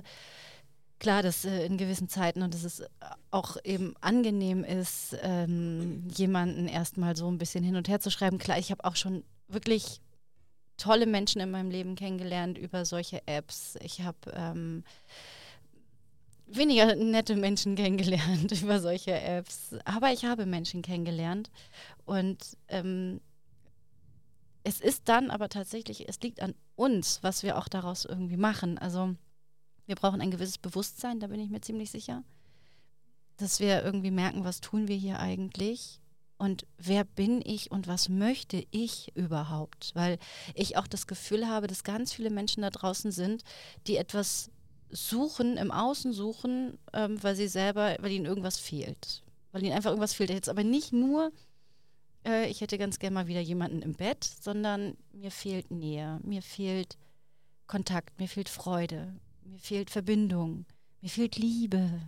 klar, 1.00 1.22
dass 1.24 1.46
äh, 1.46 1.66
in 1.66 1.78
gewissen 1.78 2.10
Zeiten 2.10 2.42
und 2.42 2.54
dass 2.54 2.64
es 2.64 2.84
auch 3.32 3.58
eben 3.64 3.94
angenehm 4.02 4.64
ist, 4.64 5.16
ähm, 5.22 6.08
jemanden 6.16 6.68
erstmal 6.68 7.16
so 7.16 7.28
ein 7.30 7.38
bisschen 7.38 7.64
hin 7.64 7.76
und 7.76 7.88
her 7.88 8.00
zu 8.00 8.10
schreiben. 8.10 8.38
Klar, 8.38 8.58
ich 8.58 8.72
habe 8.72 8.84
auch 8.86 8.96
schon 8.96 9.24
wirklich 9.48 10.02
tolle 10.78 11.06
Menschen 11.06 11.42
in 11.42 11.52
meinem 11.52 11.70
Leben 11.70 11.96
kennengelernt 11.96 12.58
über 12.58 12.86
solche 12.86 13.26
Apps. 13.28 13.78
Ich 13.82 14.02
habe 14.02 14.18
ähm, 14.34 14.84
weniger 16.48 16.96
nette 16.96 17.36
Menschen 17.36 17.76
kennengelernt 17.76 18.52
über 18.62 18.80
solche 18.80 19.20
Apps. 19.20 19.76
Aber 19.86 20.12
ich 20.12 20.26
habe 20.26 20.46
Menschen 20.46 20.82
kennengelernt. 20.82 21.50
Und 22.06 22.58
ähm, 22.68 23.22
es 24.66 24.82
ist 24.82 25.08
dann 25.10 25.30
aber 25.30 25.48
tatsächlich, 25.48 26.10
es 26.10 26.20
liegt 26.22 26.42
an 26.42 26.56
uns, 26.76 27.20
was 27.22 27.44
wir 27.44 27.60
auch 27.60 27.68
daraus 27.68 28.04
irgendwie 28.04 28.36
machen. 28.36 28.80
Also 28.80 29.16
wir 29.86 29.96
brauchen 29.96 30.22
ein 30.22 30.32
gewisses 30.32 30.58
Bewusstsein, 30.58 31.20
da 31.20 31.28
bin 31.28 31.40
ich 31.40 31.52
mir 31.52 31.62
ziemlich 31.62 31.92
sicher, 31.92 32.24
dass 33.38 33.60
wir 33.60 33.84
irgendwie 33.84 34.10
merken, 34.10 34.44
was 34.44 34.62
tun 34.62 34.88
wir 34.88 34.96
hier 34.96 35.20
eigentlich 35.20 36.02
und 36.40 36.66
wer 36.80 37.04
bin 37.04 37.44
ich 37.46 37.70
und 37.70 37.88
was 37.88 38.10
möchte 38.10 38.66
ich 38.72 39.16
überhaupt? 39.16 39.92
Weil 39.94 40.18
ich 40.56 40.78
auch 40.78 40.88
das 40.88 41.06
Gefühl 41.06 41.48
habe, 41.48 41.68
dass 41.68 41.84
ganz 41.84 42.12
viele 42.12 42.32
Menschen 42.32 42.64
da 42.64 42.72
draußen 42.72 43.12
sind, 43.12 43.44
die 43.86 43.98
etwas 43.98 44.50
suchen, 44.90 45.58
im 45.58 45.72
Außen 45.72 46.12
suchen, 46.12 46.80
ähm, 46.92 47.22
weil 47.22 47.36
sie 47.36 47.48
selber, 47.48 47.98
weil 48.00 48.12
ihnen 48.12 48.26
irgendwas 48.26 48.58
fehlt. 48.58 49.22
Weil 49.52 49.64
ihnen 49.64 49.74
einfach 49.74 49.92
irgendwas 49.92 50.16
fehlt. 50.16 50.32
Jetzt 50.32 50.50
aber 50.50 50.64
nicht 50.64 50.92
nur, 50.92 51.32
äh, 52.26 52.48
ich 52.48 52.62
hätte 52.62 52.78
ganz 52.78 53.00
gerne 53.00 53.14
mal 53.14 53.28
wieder 53.28 53.40
jemanden 53.40 53.82
im 53.82 53.94
Bett, 53.94 54.24
sondern 54.24 54.98
mir 55.14 55.32
fehlt 55.32 55.72
Nähe, 55.72 56.20
mir 56.24 56.42
fehlt 56.42 56.98
Kontakt, 57.68 58.20
mir 58.20 58.28
fehlt 58.28 58.50
Freude, 58.50 59.14
mir 59.44 59.60
fehlt 59.60 59.90
Verbindung, 59.90 60.66
mir 61.02 61.10
fehlt 61.10 61.38
Liebe. 61.38 62.02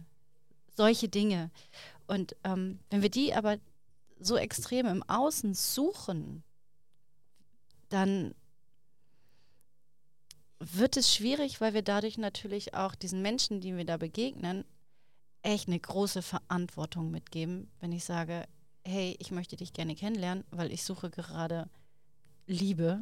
Solche 0.75 1.09
Dinge. 1.09 1.49
Und 2.05 2.35
ähm, 2.43 2.79
wenn 2.89 3.01
wir 3.01 3.09
die 3.09 3.33
aber 3.33 3.57
so 4.19 4.37
extrem 4.37 4.85
im 4.85 5.03
Außen 5.03 5.53
suchen, 5.53 6.43
dann 7.89 8.35
wird 10.59 10.97
es 10.97 11.13
schwierig, 11.13 11.61
weil 11.61 11.73
wir 11.73 11.83
dadurch 11.83 12.17
natürlich 12.17 12.73
auch 12.73 12.95
diesen 12.95 13.21
Menschen, 13.21 13.61
die 13.61 13.75
wir 13.75 13.85
da 13.85 13.97
begegnen, 13.97 14.65
echt 15.43 15.67
eine 15.67 15.79
große 15.79 16.21
Verantwortung 16.21 17.11
mitgeben, 17.11 17.69
wenn 17.79 17.91
ich 17.91 18.03
sage, 18.03 18.47
hey, 18.87 19.15
ich 19.19 19.31
möchte 19.31 19.57
dich 19.57 19.73
gerne 19.73 19.95
kennenlernen, 19.95 20.43
weil 20.51 20.71
ich 20.71 20.83
suche 20.83 21.09
gerade 21.09 21.69
Liebe 22.45 23.01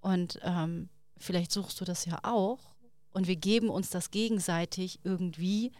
und 0.00 0.40
ähm, 0.42 0.88
vielleicht 1.16 1.52
suchst 1.52 1.80
du 1.80 1.84
das 1.84 2.04
ja 2.04 2.18
auch 2.22 2.74
und 3.10 3.26
wir 3.26 3.36
geben 3.36 3.70
uns 3.70 3.90
das 3.90 4.10
gegenseitig 4.10 5.00
irgendwie 5.04 5.72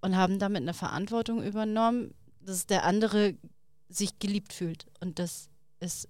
und 0.00 0.16
haben 0.16 0.38
damit 0.38 0.62
eine 0.62 0.74
Verantwortung 0.74 1.42
übernommen, 1.42 2.14
dass 2.40 2.66
der 2.66 2.84
andere 2.84 3.36
sich 3.88 4.18
geliebt 4.18 4.52
fühlt 4.52 4.86
und 5.00 5.18
das 5.18 5.48
ist 5.80 6.08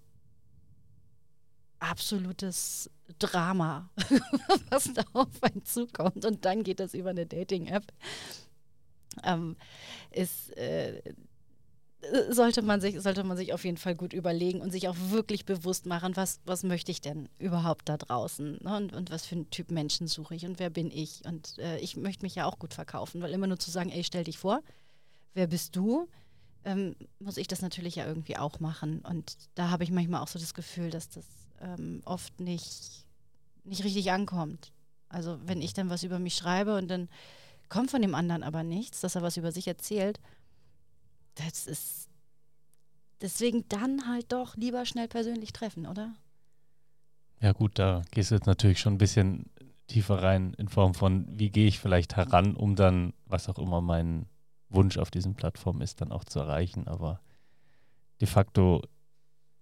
absolutes 1.78 2.90
Drama, 3.18 3.90
was 4.70 4.92
da 4.94 5.04
auf 5.12 5.42
einen 5.42 5.64
zukommt. 5.64 6.24
Und 6.24 6.44
dann 6.44 6.62
geht 6.62 6.80
das 6.80 6.94
über 6.94 7.10
eine 7.10 7.26
Dating-App. 7.26 7.92
Ähm, 9.22 9.56
ist, 10.10 10.56
äh, 10.56 11.02
sollte, 12.30 12.62
man 12.62 12.80
sich, 12.80 13.00
sollte 13.00 13.24
man 13.24 13.36
sich 13.36 13.52
auf 13.52 13.64
jeden 13.64 13.76
Fall 13.76 13.94
gut 13.94 14.12
überlegen 14.12 14.60
und 14.60 14.70
sich 14.70 14.88
auch 14.88 14.96
wirklich 15.10 15.44
bewusst 15.44 15.86
machen, 15.86 16.16
was, 16.16 16.40
was 16.44 16.62
möchte 16.62 16.90
ich 16.90 17.00
denn 17.00 17.28
überhaupt 17.38 17.88
da 17.88 17.96
draußen 17.96 18.58
ne? 18.62 18.76
und, 18.76 18.92
und 18.94 19.10
was 19.10 19.26
für 19.26 19.36
einen 19.36 19.50
Typ 19.50 19.70
Menschen 19.70 20.06
suche 20.06 20.34
ich 20.34 20.46
und 20.46 20.58
wer 20.58 20.70
bin 20.70 20.90
ich. 20.90 21.22
Und 21.24 21.58
äh, 21.58 21.78
ich 21.78 21.96
möchte 21.96 22.24
mich 22.24 22.34
ja 22.34 22.46
auch 22.46 22.58
gut 22.58 22.74
verkaufen, 22.74 23.22
weil 23.22 23.32
immer 23.32 23.46
nur 23.46 23.58
zu 23.58 23.70
sagen, 23.70 23.90
ey, 23.90 24.04
stell 24.04 24.24
dich 24.24 24.38
vor, 24.38 24.62
wer 25.34 25.46
bist 25.46 25.76
du? 25.76 26.08
Ähm, 26.64 26.96
muss 27.18 27.36
ich 27.36 27.46
das 27.46 27.62
natürlich 27.62 27.96
ja 27.96 28.06
irgendwie 28.06 28.36
auch 28.36 28.60
machen. 28.60 29.00
Und 29.00 29.36
da 29.54 29.70
habe 29.70 29.84
ich 29.84 29.90
manchmal 29.90 30.22
auch 30.22 30.28
so 30.28 30.38
das 30.38 30.54
Gefühl, 30.54 30.90
dass 30.90 31.08
das 31.10 31.26
ähm, 31.60 32.00
oft 32.04 32.40
nicht, 32.40 33.04
nicht 33.64 33.84
richtig 33.84 34.10
ankommt. 34.10 34.72
Also 35.08 35.38
wenn 35.44 35.62
ich 35.62 35.74
dann 35.74 35.90
was 35.90 36.02
über 36.02 36.18
mich 36.18 36.34
schreibe 36.34 36.76
und 36.76 36.88
dann 36.88 37.08
kommt 37.68 37.90
von 37.90 38.02
dem 38.02 38.14
anderen 38.14 38.42
aber 38.42 38.62
nichts, 38.62 39.00
dass 39.00 39.14
er 39.14 39.22
was 39.22 39.36
über 39.36 39.52
sich 39.52 39.68
erzählt, 39.68 40.20
das 41.34 41.66
ist 41.66 42.08
deswegen 43.20 43.64
dann 43.68 44.08
halt 44.08 44.32
doch 44.32 44.56
lieber 44.56 44.84
schnell 44.84 45.08
persönlich 45.08 45.52
treffen, 45.52 45.86
oder? 45.86 46.14
Ja 47.40 47.52
gut, 47.52 47.78
da 47.78 48.02
gehst 48.10 48.30
du 48.30 48.36
jetzt 48.36 48.46
natürlich 48.46 48.80
schon 48.80 48.94
ein 48.94 48.98
bisschen 48.98 49.50
tiefer 49.86 50.22
rein 50.22 50.54
in 50.54 50.68
Form 50.68 50.94
von, 50.94 51.26
wie 51.28 51.50
gehe 51.50 51.66
ich 51.66 51.78
vielleicht 51.78 52.16
heran, 52.16 52.56
um 52.56 52.76
dann, 52.76 53.12
was 53.26 53.48
auch 53.48 53.58
immer 53.58 53.80
mein 53.80 54.26
Wunsch 54.68 54.98
auf 54.98 55.10
diesen 55.10 55.34
Plattformen 55.34 55.80
ist, 55.80 56.00
dann 56.00 56.12
auch 56.12 56.24
zu 56.24 56.40
erreichen. 56.40 56.88
Aber 56.88 57.20
de 58.20 58.28
facto 58.28 58.82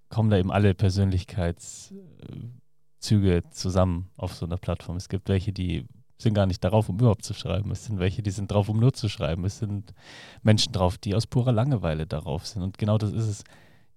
kommen 0.09 0.31
da 0.31 0.39
eben 0.39 0.53
alle 0.53 0.75
Persönlichkeitszüge 0.75 3.43
zusammen 3.51 4.11
auf 4.17 4.35
so 4.35 4.47
einer 4.47 4.59
Plattform. 4.59 4.97
Es 4.97 5.09
gibt 5.09 5.29
welche, 5.29 5.53
die 5.53 5.87
sind 6.23 6.35
gar 6.35 6.47
nicht 6.47 6.63
darauf, 6.65 6.89
um 6.89 6.97
überhaupt 6.97 7.25
zu 7.25 7.35
schreiben. 7.35 7.71
Es 7.71 7.85
sind 7.85 7.99
welche, 7.99 8.23
die 8.23 8.31
sind 8.31 8.51
drauf, 8.51 8.69
um 8.69 8.79
nur 8.79 8.93
zu 8.93 9.09
schreiben. 9.09 9.45
Es 9.45 9.59
sind 9.59 9.93
Menschen 10.43 10.73
drauf, 10.73 10.99
die 10.99 11.15
aus 11.15 11.27
purer 11.27 11.53
Langeweile 11.53 12.07
darauf 12.07 12.47
sind. 12.47 12.63
Und 12.63 12.79
genau 12.79 12.99
das 12.99 13.13
ist 13.13 13.27
es. 13.27 13.45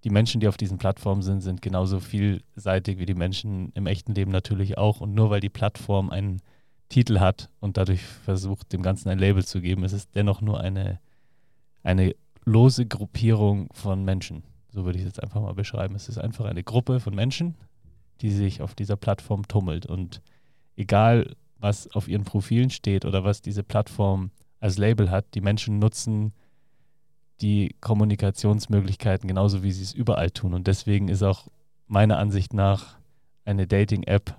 Die 0.04 0.10
Menschen, 0.10 0.40
die 0.40 0.46
auf 0.46 0.56
diesen 0.56 0.78
Plattformen 0.78 1.22
sind, 1.22 1.40
sind 1.40 1.62
genauso 1.62 1.98
vielseitig 1.98 2.98
wie 2.98 3.06
die 3.06 3.14
Menschen 3.14 3.72
im 3.72 3.86
echten 3.86 4.14
Leben 4.14 4.30
natürlich 4.30 4.78
auch. 4.78 5.00
Und 5.00 5.14
nur 5.14 5.30
weil 5.30 5.40
die 5.40 5.48
Plattform 5.48 6.10
einen 6.10 6.42
Titel 6.88 7.18
hat 7.18 7.50
und 7.60 7.76
dadurch 7.76 8.02
versucht, 8.02 8.72
dem 8.72 8.82
Ganzen 8.82 9.08
ein 9.08 9.18
Label 9.18 9.44
zu 9.44 9.60
geben, 9.60 9.82
ist 9.82 9.92
es 9.92 10.10
dennoch 10.10 10.40
nur 10.40 10.60
eine, 10.60 11.00
eine 11.82 12.14
lose 12.44 12.86
Gruppierung 12.86 13.68
von 13.72 14.04
Menschen. 14.04 14.44
So 14.70 14.84
würde 14.84 14.98
ich 14.98 15.04
es 15.04 15.08
jetzt 15.08 15.22
einfach 15.22 15.40
mal 15.40 15.54
beschreiben. 15.54 15.94
Es 15.96 16.08
ist 16.08 16.18
einfach 16.18 16.44
eine 16.44 16.62
Gruppe 16.62 17.00
von 17.00 17.14
Menschen, 17.14 17.56
die 18.20 18.30
sich 18.30 18.62
auf 18.62 18.74
dieser 18.74 18.96
Plattform 18.96 19.48
tummelt. 19.48 19.86
Und 19.86 20.20
egal, 20.76 21.34
was 21.58 21.90
auf 21.92 22.08
ihren 22.08 22.24
Profilen 22.24 22.70
steht 22.70 23.04
oder 23.04 23.24
was 23.24 23.42
diese 23.42 23.62
Plattform 23.62 24.30
als 24.60 24.78
Label 24.78 25.10
hat, 25.10 25.26
die 25.34 25.40
Menschen 25.40 25.78
nutzen 25.78 26.32
die 27.40 27.74
Kommunikationsmöglichkeiten 27.80 29.28
genauso, 29.28 29.62
wie 29.62 29.72
sie 29.72 29.82
es 29.82 29.92
überall 29.92 30.30
tun. 30.30 30.54
Und 30.54 30.66
deswegen 30.66 31.08
ist 31.08 31.22
auch 31.22 31.48
meiner 31.86 32.18
Ansicht 32.18 32.54
nach 32.54 32.96
eine 33.44 33.66
Dating-App 33.66 34.34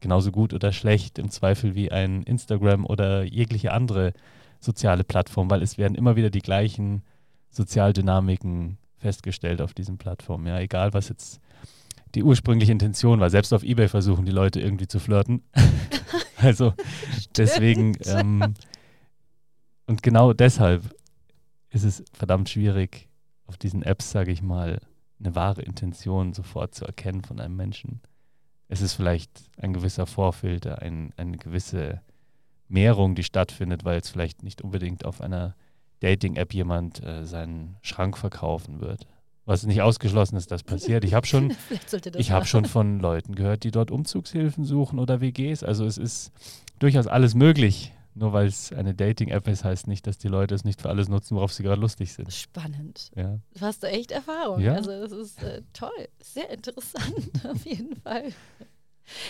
genauso 0.00 0.30
gut 0.30 0.54
oder 0.54 0.72
schlecht 0.72 1.18
im 1.18 1.30
Zweifel 1.30 1.74
wie 1.74 1.90
ein 1.90 2.22
Instagram 2.22 2.86
oder 2.86 3.24
jegliche 3.24 3.72
andere 3.72 4.12
soziale 4.60 5.04
Plattform, 5.04 5.50
weil 5.50 5.62
es 5.62 5.78
werden 5.78 5.96
immer 5.96 6.16
wieder 6.16 6.30
die 6.30 6.40
gleichen 6.40 7.02
Sozialdynamiken 7.50 8.78
festgestellt 8.96 9.60
auf 9.60 9.74
diesen 9.74 9.98
Plattformen. 9.98 10.46
Ja, 10.46 10.60
egal 10.60 10.92
was 10.94 11.08
jetzt 11.08 11.40
die 12.14 12.22
ursprüngliche 12.22 12.72
Intention 12.72 13.20
war. 13.20 13.30
Selbst 13.30 13.52
auf 13.52 13.62
Ebay 13.62 13.88
versuchen 13.88 14.24
die 14.24 14.32
Leute 14.32 14.60
irgendwie 14.60 14.86
zu 14.86 14.98
flirten. 14.98 15.42
also 16.42 16.74
deswegen 17.36 17.96
ähm, 18.04 18.54
und 19.86 20.02
genau 20.02 20.32
deshalb 20.32 20.94
ist 21.70 21.84
es 21.84 22.04
verdammt 22.12 22.48
schwierig, 22.48 23.08
auf 23.46 23.56
diesen 23.56 23.82
Apps, 23.82 24.10
sage 24.10 24.30
ich 24.30 24.42
mal, 24.42 24.80
eine 25.18 25.34
wahre 25.34 25.62
Intention 25.62 26.32
sofort 26.34 26.74
zu 26.74 26.84
erkennen 26.84 27.22
von 27.22 27.40
einem 27.40 27.56
Menschen. 27.56 28.00
Es 28.68 28.82
ist 28.82 28.94
vielleicht 28.94 29.30
ein 29.56 29.72
gewisser 29.72 30.06
Vorfilter, 30.06 30.82
ein, 30.82 31.12
eine 31.16 31.38
gewisse 31.38 32.02
Mehrung, 32.68 33.14
die 33.14 33.24
stattfindet, 33.24 33.84
weil 33.84 33.98
es 33.98 34.10
vielleicht 34.10 34.42
nicht 34.42 34.60
unbedingt 34.62 35.04
auf 35.04 35.20
einer 35.22 35.56
Dating-App 36.00 36.52
jemand 36.52 37.02
äh, 37.02 37.24
seinen 37.24 37.76
Schrank 37.82 38.18
verkaufen 38.18 38.80
wird. 38.80 39.06
Was 39.48 39.64
nicht 39.64 39.80
ausgeschlossen 39.80 40.36
ist, 40.36 40.50
das 40.50 40.62
passiert. 40.62 41.04
Ich 41.04 41.14
habe 41.14 41.26
schon, 41.26 41.56
ich 42.18 42.32
habe 42.32 42.44
schon 42.44 42.66
von 42.66 43.00
Leuten 43.00 43.34
gehört, 43.34 43.64
die 43.64 43.70
dort 43.70 43.90
Umzugshilfen 43.90 44.66
suchen 44.66 44.98
oder 44.98 45.22
WGs. 45.22 45.62
Also 45.62 45.86
es 45.86 45.96
ist 45.96 46.32
durchaus 46.78 47.06
alles 47.06 47.34
möglich. 47.34 47.94
Nur 48.14 48.34
weil 48.34 48.46
es 48.46 48.74
eine 48.74 48.92
Dating-App 48.94 49.48
ist, 49.48 49.64
heißt 49.64 49.86
nicht, 49.86 50.06
dass 50.06 50.18
die 50.18 50.28
Leute 50.28 50.54
es 50.54 50.64
nicht 50.64 50.82
für 50.82 50.90
alles 50.90 51.08
nutzen, 51.08 51.34
worauf 51.34 51.54
sie 51.54 51.62
gerade 51.62 51.80
lustig 51.80 52.12
sind. 52.12 52.30
Spannend. 52.30 53.10
Ja. 53.16 53.38
Du 53.54 53.60
hast 53.62 53.82
da 53.82 53.88
echt 53.88 54.10
Erfahrung. 54.10 54.60
Ja. 54.60 54.74
Also 54.74 54.90
das 54.90 55.12
ist 55.12 55.42
äh, 55.42 55.62
toll, 55.72 56.08
sehr 56.22 56.50
interessant 56.50 57.30
auf 57.50 57.64
jeden 57.64 57.96
Fall. 57.96 58.34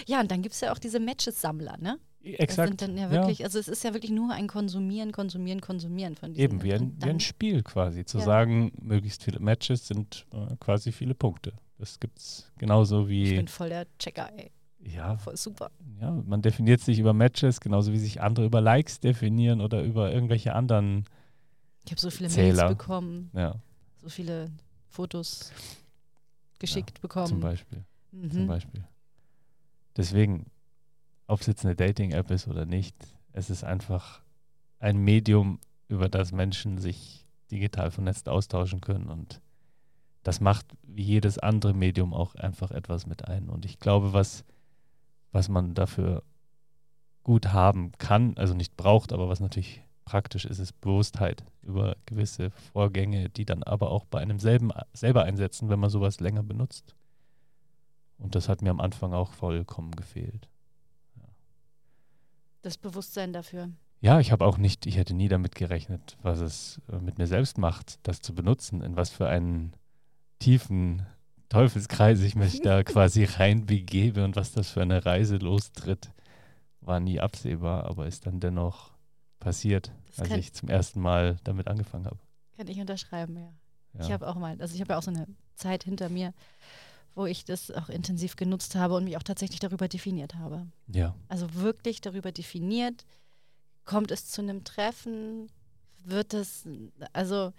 Ja, 0.09 0.21
und 0.21 0.33
dann 0.33 0.43
gibt 0.43 0.57
es 0.57 0.61
ja 0.63 0.73
auch 0.73 0.79
diese 0.79 0.99
Matches-Sammler, 0.99 1.77
ne? 1.79 2.01
Exakt. 2.35 2.59
Das 2.59 2.69
sind 2.69 2.83
dann 2.83 2.97
ja 2.99 3.11
wirklich, 3.11 3.41
ja. 3.41 3.47
also 3.47 3.59
es 3.59 3.69
ist 3.69 3.85
ja 3.85 3.93
wirklich 3.95 4.11
nur 4.11 4.33
ein 4.33 4.47
Konsumieren, 4.47 5.13
Konsumieren, 5.13 5.61
Konsumieren 5.61 6.17
von 6.17 6.33
diesen. 6.33 6.45
Eben, 6.45 6.63
wie 6.63 6.75
ein, 6.75 6.97
wie 7.01 7.11
ein 7.11 7.21
Spiel 7.21 7.63
quasi. 7.63 8.05
Zu 8.05 8.19
ja. 8.19 8.25
sagen, 8.25 8.73
möglichst 8.81 9.25
viele 9.25 9.41
Matches 9.41 9.87
sind 9.87 10.27
äh, 10.33 10.57
quasi 10.61 10.93
viele 10.93 11.15
Punkte. 11.15 11.53
Das 11.79 12.01
gibt 12.01 12.19
es 12.19 12.51
genauso 12.59 13.09
wie. 13.09 13.25
Ich 13.25 13.37
bin 13.37 13.49
voll 13.49 13.69
der 13.69 13.87
Checker, 13.99 14.31
ey. 14.37 14.51
Ja. 14.81 15.17
Voll 15.19 15.37
super. 15.37 15.71
Ja, 16.01 16.11
man 16.11 16.43
definiert 16.43 16.81
sich 16.81 16.99
über 16.99 17.13
Matches, 17.13 17.61
genauso 17.61 17.93
wie 17.93 17.99
sich 17.99 18.21
andere 18.21 18.47
über 18.47 18.61
Likes 18.61 19.01
definieren 19.01 19.61
oder 19.61 19.83
über 19.83 20.13
irgendwelche 20.13 20.55
anderen. 20.55 21.05
Ich 21.85 21.91
habe 21.91 22.01
so 22.01 22.11
viele 22.11 22.29
Zähler. 22.29 22.65
Mails 22.65 22.79
bekommen. 22.79 23.31
Ja. 23.35 23.57
So 23.97 24.09
viele 24.09 24.51
Fotos 24.89 25.53
geschickt 26.59 26.99
ja, 26.99 27.03
bekommen. 27.03 27.27
Zum 27.27 27.41
Beispiel. 27.41 27.85
Mhm. 28.13 28.31
Zum 28.31 28.47
Beispiel. 28.47 28.85
Deswegen, 29.97 30.47
ob 31.29 31.41
es 31.41 31.47
jetzt 31.47 31.65
eine 31.65 31.77
Dating-App 31.77 32.31
ist 32.31 32.49
oder 32.49 32.67
nicht, 32.67 32.97
es 33.33 33.51
ist 33.51 33.63
einfach 33.63 34.23
ein 34.81 34.99
Medium, 34.99 35.61
über 35.89 36.09
das 36.09 36.33
Menschen 36.33 36.79
sich 36.79 37.27
digital 37.51 37.91
vernetzt 37.91 38.29
austauschen 38.29 38.81
können 38.81 39.09
und 39.09 39.41
das 40.23 40.41
macht 40.41 40.67
wie 40.83 41.03
jedes 41.03 41.39
andere 41.39 41.73
Medium 41.73 42.13
auch 42.13 42.35
einfach 42.35 42.71
etwas 42.71 43.07
mit 43.07 43.27
ein. 43.27 43.49
Und 43.49 43.65
ich 43.65 43.79
glaube, 43.79 44.13
was, 44.13 44.45
was 45.33 45.49
man 45.49 45.73
dafür 45.73 46.23
gut 47.23 47.53
haben 47.55 47.93
kann, 47.97 48.37
also 48.37 48.53
nicht 48.53 48.77
braucht, 48.77 49.15
aber 49.15 49.31
was 49.31 49.41
natürlich 49.41 49.83
praktisch 50.05 50.45
ist, 50.45 50.59
ist 50.59 50.79
Bewusstheit 50.81 51.45
über 51.63 51.97
gewisse 52.05 52.51
Vorgänge, 52.51 53.31
die 53.31 53.47
dann 53.47 53.63
aber 53.63 53.91
auch 53.91 54.05
bei 54.05 54.21
einem 54.21 54.39
selben, 54.39 54.71
selber 54.93 55.25
einsetzen, 55.25 55.71
wenn 55.71 55.81
man 55.81 55.91
sowas 55.91 56.21
länger 56.21 56.43
benutzt. 56.43 56.95
Und 58.19 58.35
das 58.35 58.49
hat 58.49 58.61
mir 58.61 58.71
am 58.71 58.81
Anfang 58.81 59.15
auch 59.15 59.33
vollkommen 59.33 59.93
gefehlt. 59.93 60.49
Das 62.62 62.77
Bewusstsein 62.77 63.33
dafür. 63.33 63.71
Ja, 64.00 64.21
ich 64.21 64.31
habe 64.31 64.45
auch 64.45 64.59
nicht, 64.59 64.87
ich 64.87 64.97
hätte 64.97 65.15
nie 65.15 65.29
damit 65.29 65.55
gerechnet, 65.55 66.17
was 66.23 66.38
es 66.41 66.81
äh, 66.91 66.99
mit 66.99 67.19
mir 67.19 67.27
selbst 67.27 67.59
macht, 67.59 67.99
das 68.05 68.21
zu 68.21 68.35
benutzen, 68.35 68.83
in 68.83 68.97
was 68.97 69.11
für 69.11 69.29
einen 69.29 69.73
tiefen 70.38 71.05
Teufelskreis 71.49 72.21
ich 72.21 72.37
mich 72.37 72.61
da 72.61 72.83
quasi 72.85 73.25
reinbegebe 73.25 74.25
und 74.25 74.37
was 74.37 74.53
das 74.53 74.71
für 74.71 74.83
eine 74.83 75.05
Reise 75.05 75.37
lostritt, 75.37 76.12
war 76.81 77.00
nie 77.00 77.21
absehbar, 77.21 77.85
aber 77.85 78.07
ist 78.07 78.27
dann 78.27 78.38
dennoch 78.38 78.93
passiert, 79.41 79.93
das 80.07 80.21
als 80.21 80.38
ich 80.38 80.53
zum 80.53 80.69
ersten 80.69 81.00
Mal 81.00 81.37
damit 81.45 81.67
angefangen 81.67 82.07
habe. 82.07 82.19
Kann 82.57 82.69
ich 82.69 82.81
unterschreiben, 82.81 83.37
ja. 83.37 83.53
ja. 83.95 84.07
Ich 84.07 84.12
habe 84.12 84.29
auch 84.29 84.37
mal, 84.37 84.61
also 84.61 84.75
ich 84.75 84.81
habe 84.81 84.93
ja 84.93 84.99
auch 84.99 85.03
so 85.03 85.11
eine 85.11 85.27
Zeit 85.55 85.85
hinter 85.85 86.09
mir, 86.09 86.33
wo 87.19 87.27
ich 87.27 87.45
das 87.45 87.73
auch 87.73 87.89
intensiv 87.89 88.37
genutzt 88.37 88.77
habe 88.77 88.95
und 88.95 89.05
mich 89.05 89.17
auch 89.17 89.25
tatsächlich 89.25 89.59
darüber 89.59 89.89
definiert 89.89 90.37
habe. 90.37 90.69
Ja. 90.87 91.17
Also 91.27 91.53
wirklich 91.55 92.01
darüber 92.01 92.31
definiert, 92.31 93.05
kommt 93.85 94.13
es 94.13 94.29
zu 94.29 94.41
einem 94.41 94.63
Treffen, 94.63 95.51
wird 96.05 96.33
es, 96.33 96.65
also 97.13 97.53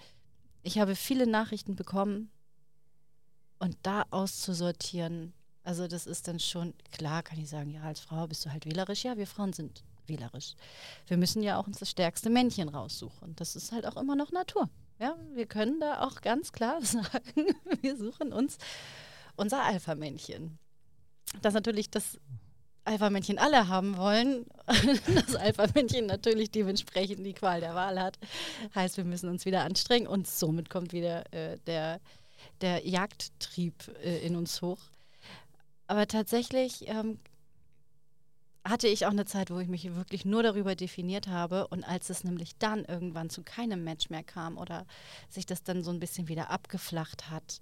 ich 0.64 0.80
habe 0.80 0.96
viele 0.96 1.28
Nachrichten 1.28 1.76
bekommen 1.76 2.32
und 3.60 3.78
da 3.84 4.06
auszusortieren, 4.12 5.34
also 5.64 5.90
das 5.90 6.08
ist 6.08 6.30
dann 6.30 6.40
schon, 6.40 6.74
klar 6.92 7.22
kann 7.22 7.38
ich 7.38 7.50
sagen, 7.50 7.72
ja, 7.72 7.82
als 7.82 8.00
Frau 8.00 8.28
bist 8.28 8.46
du 8.46 8.52
halt 8.52 8.66
wählerisch, 8.66 9.04
ja, 9.04 9.18
wir 9.18 9.28
Frauen 9.28 9.52
sind 9.52 9.84
wählerisch. 10.08 10.56
Wir 11.08 11.18
müssen 11.18 11.44
ja 11.44 11.60
auch 11.60 11.68
uns 11.68 11.80
das 11.80 11.90
stärkste 11.90 12.30
Männchen 12.30 12.70
raussuchen. 12.70 13.36
Das 13.36 13.58
ist 13.58 13.74
halt 13.74 13.86
auch 13.86 13.98
immer 13.98 14.16
noch 14.16 14.32
Natur. 14.32 14.70
Ja, 15.00 15.18
wir 15.34 15.46
können 15.46 15.82
da 15.82 16.02
auch 16.08 16.22
ganz 16.22 16.54
klar 16.54 16.82
sagen, 16.86 17.56
wir 17.82 17.98
suchen 17.98 18.32
uns 18.32 18.58
unser 19.40 19.64
Alpha-Männchen. 19.64 20.60
Das 21.42 21.54
natürlich 21.54 21.90
das 21.90 22.20
Alpha-Männchen 22.86 23.38
alle 23.38 23.68
haben 23.68 23.98
wollen, 23.98 24.46
das 25.14 25.36
Alpha-Männchen 25.36 26.08
natürlich 26.08 26.52
dementsprechend 26.52 27.26
die 27.26 27.34
Qual 27.34 27.60
der 27.60 27.76
Wahl 27.76 28.02
hat. 28.02 28.18
Heißt, 28.74 28.98
wir 28.98 29.04
müssen 29.04 29.30
uns 29.30 29.46
wieder 29.46 29.64
anstrengen 29.64 30.08
und 30.08 30.28
somit 30.28 30.70
kommt 30.70 30.92
wieder 30.92 31.32
äh, 31.34 31.58
der, 31.68 32.00
der 32.62 32.88
Jagdtrieb 32.88 33.76
äh, 34.04 34.26
in 34.26 34.36
uns 34.36 34.62
hoch. 34.62 34.80
Aber 35.88 36.08
tatsächlich 36.08 36.88
ähm, 36.88 37.20
hatte 38.64 38.88
ich 38.88 39.06
auch 39.06 39.12
eine 39.12 39.26
Zeit, 39.26 39.52
wo 39.52 39.60
ich 39.60 39.68
mich 39.68 39.96
wirklich 39.96 40.26
nur 40.26 40.44
darüber 40.44 40.76
definiert 40.76 41.28
habe. 41.28 41.68
Und 41.68 41.84
als 41.84 42.10
es 42.10 42.24
nämlich 42.24 42.58
dann 42.58 42.86
irgendwann 42.86 43.30
zu 43.30 43.44
keinem 43.44 43.84
Match 43.84 44.10
mehr 44.10 44.24
kam 44.24 44.58
oder 44.58 44.86
sich 45.30 45.46
das 45.46 45.64
dann 45.64 45.84
so 45.84 45.92
ein 45.92 46.00
bisschen 46.00 46.28
wieder 46.28 46.50
abgeflacht 46.50 47.30
hat, 47.30 47.62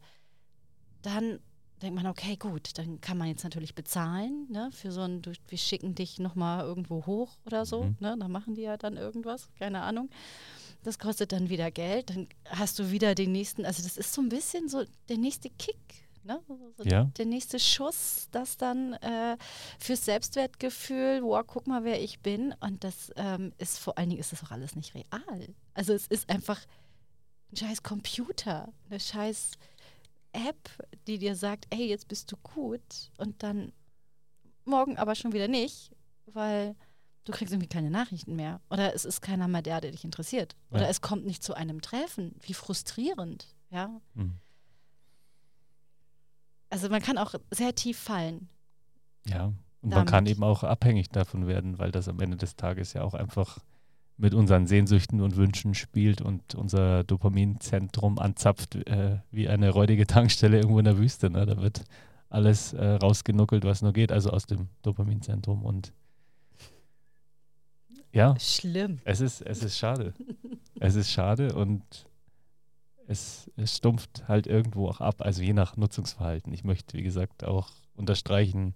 dann 1.01 1.39
denkt 1.81 1.95
man, 1.95 2.07
okay, 2.07 2.35
gut, 2.37 2.77
dann 2.77 3.01
kann 3.01 3.17
man 3.17 3.27
jetzt 3.27 3.43
natürlich 3.43 3.75
bezahlen, 3.75 4.47
ne, 4.49 4.69
für 4.71 4.91
so 4.91 5.01
ein, 5.01 5.21
wir 5.47 5.57
schicken 5.57 5.95
dich 5.95 6.19
nochmal 6.19 6.65
irgendwo 6.65 7.05
hoch 7.05 7.37
oder 7.45 7.65
so, 7.65 7.83
mhm. 7.83 7.97
ne, 7.99 8.15
da 8.19 8.27
machen 8.27 8.55
die 8.55 8.63
ja 8.63 8.77
dann 8.77 8.97
irgendwas, 8.97 9.49
keine 9.59 9.81
Ahnung. 9.81 10.09
Das 10.83 10.99
kostet 10.99 11.31
dann 11.31 11.49
wieder 11.49 11.69
Geld, 11.71 12.09
dann 12.09 12.27
hast 12.45 12.79
du 12.79 12.91
wieder 12.91 13.13
den 13.13 13.31
nächsten, 13.31 13.65
also 13.65 13.83
das 13.83 13.97
ist 13.97 14.13
so 14.13 14.21
ein 14.21 14.29
bisschen 14.29 14.69
so 14.69 14.85
der 15.09 15.17
nächste 15.17 15.49
Kick, 15.49 16.07
ne, 16.23 16.39
so 16.77 16.83
ja. 16.83 17.05
der 17.17 17.25
nächste 17.25 17.59
Schuss, 17.59 18.27
das 18.31 18.57
dann 18.57 18.93
äh, 18.93 19.37
fürs 19.79 20.05
Selbstwertgefühl, 20.05 21.21
wow, 21.23 21.43
guck 21.45 21.67
mal, 21.67 21.83
wer 21.83 22.01
ich 22.01 22.21
bin 22.21 22.55
und 22.59 22.83
das 22.83 23.11
ähm, 23.15 23.53
ist 23.57 23.79
vor 23.79 23.97
allen 23.97 24.09
Dingen, 24.09 24.21
ist 24.21 24.31
das 24.31 24.43
auch 24.43 24.51
alles 24.51 24.75
nicht 24.75 24.95
real. 24.95 25.47
Also 25.73 25.93
es 25.93 26.07
ist 26.07 26.29
einfach 26.29 26.59
ein 27.51 27.57
scheiß 27.57 27.83
Computer, 27.83 28.73
eine 28.89 28.99
scheiß 28.99 29.51
App, 30.37 30.69
die 31.07 31.17
dir 31.17 31.35
sagt, 31.35 31.67
ey, 31.69 31.87
jetzt 31.87 32.07
bist 32.07 32.31
du 32.31 32.37
gut 32.37 33.11
und 33.17 33.43
dann 33.43 33.73
morgen 34.65 34.97
aber 34.97 35.15
schon 35.15 35.33
wieder 35.33 35.47
nicht, 35.47 35.91
weil 36.25 36.75
du 37.25 37.31
kriegst 37.31 37.53
irgendwie 37.53 37.69
keine 37.69 37.91
Nachrichten 37.91 38.35
mehr 38.35 38.61
oder 38.69 38.93
es 38.93 39.05
ist 39.05 39.21
keiner 39.21 39.47
mehr 39.47 39.61
der, 39.61 39.81
der 39.81 39.91
dich 39.91 40.05
interessiert 40.05 40.55
oder 40.69 40.83
ja. 40.83 40.89
es 40.89 41.01
kommt 41.01 41.25
nicht 41.25 41.43
zu 41.43 41.53
einem 41.53 41.81
Treffen. 41.81 42.35
Wie 42.41 42.53
frustrierend, 42.53 43.55
ja. 43.69 43.99
Mhm. 44.13 44.39
Also 46.69 46.89
man 46.89 47.01
kann 47.01 47.17
auch 47.17 47.33
sehr 47.51 47.75
tief 47.75 47.97
fallen. 47.97 48.49
Ja, 49.25 49.45
und 49.81 49.91
damit. 49.91 49.95
man 49.95 50.05
kann 50.05 50.25
eben 50.25 50.43
auch 50.43 50.63
abhängig 50.63 51.09
davon 51.09 51.47
werden, 51.47 51.79
weil 51.79 51.91
das 51.91 52.07
am 52.07 52.19
Ende 52.19 52.37
des 52.37 52.55
Tages 52.55 52.93
ja 52.93 53.03
auch 53.03 53.13
einfach 53.13 53.59
mit 54.17 54.33
unseren 54.33 54.65
Sehnsüchten 54.65 55.21
und 55.21 55.35
Wünschen 55.35 55.75
spielt 55.75 56.21
und 56.21 56.55
unser 56.55 57.03
Dopaminzentrum 57.03 58.17
anzapft 58.17 58.75
äh, 58.87 59.19
wie 59.31 59.47
eine 59.47 59.69
räudige 59.69 60.07
Tankstelle 60.07 60.57
irgendwo 60.57 60.79
in 60.79 60.85
der 60.85 60.97
Wüste. 60.97 61.29
Ne? 61.29 61.45
Da 61.45 61.57
wird 61.61 61.83
alles 62.29 62.73
äh, 62.73 62.83
rausgenuckelt, 62.83 63.63
was 63.63 63.81
nur 63.81 63.93
geht, 63.93 64.11
also 64.11 64.31
aus 64.31 64.45
dem 64.47 64.69
Dopaminzentrum. 64.81 65.63
Und 65.63 65.93
ja, 68.11 68.35
schlimm. 68.39 68.99
Es 69.05 69.21
ist, 69.21 69.41
es 69.41 69.63
ist 69.63 69.77
schade. 69.77 70.13
es 70.79 70.95
ist 70.95 71.11
schade 71.11 71.53
und 71.53 71.83
es, 73.07 73.49
es 73.55 73.77
stumpft 73.77 74.27
halt 74.27 74.47
irgendwo 74.47 74.89
auch 74.89 74.99
ab, 74.99 75.21
also 75.21 75.41
je 75.41 75.53
nach 75.53 75.77
Nutzungsverhalten. 75.77 76.51
Ich 76.53 76.63
möchte, 76.63 76.97
wie 76.97 77.03
gesagt, 77.03 77.43
auch 77.43 77.69
unterstreichen, 77.95 78.73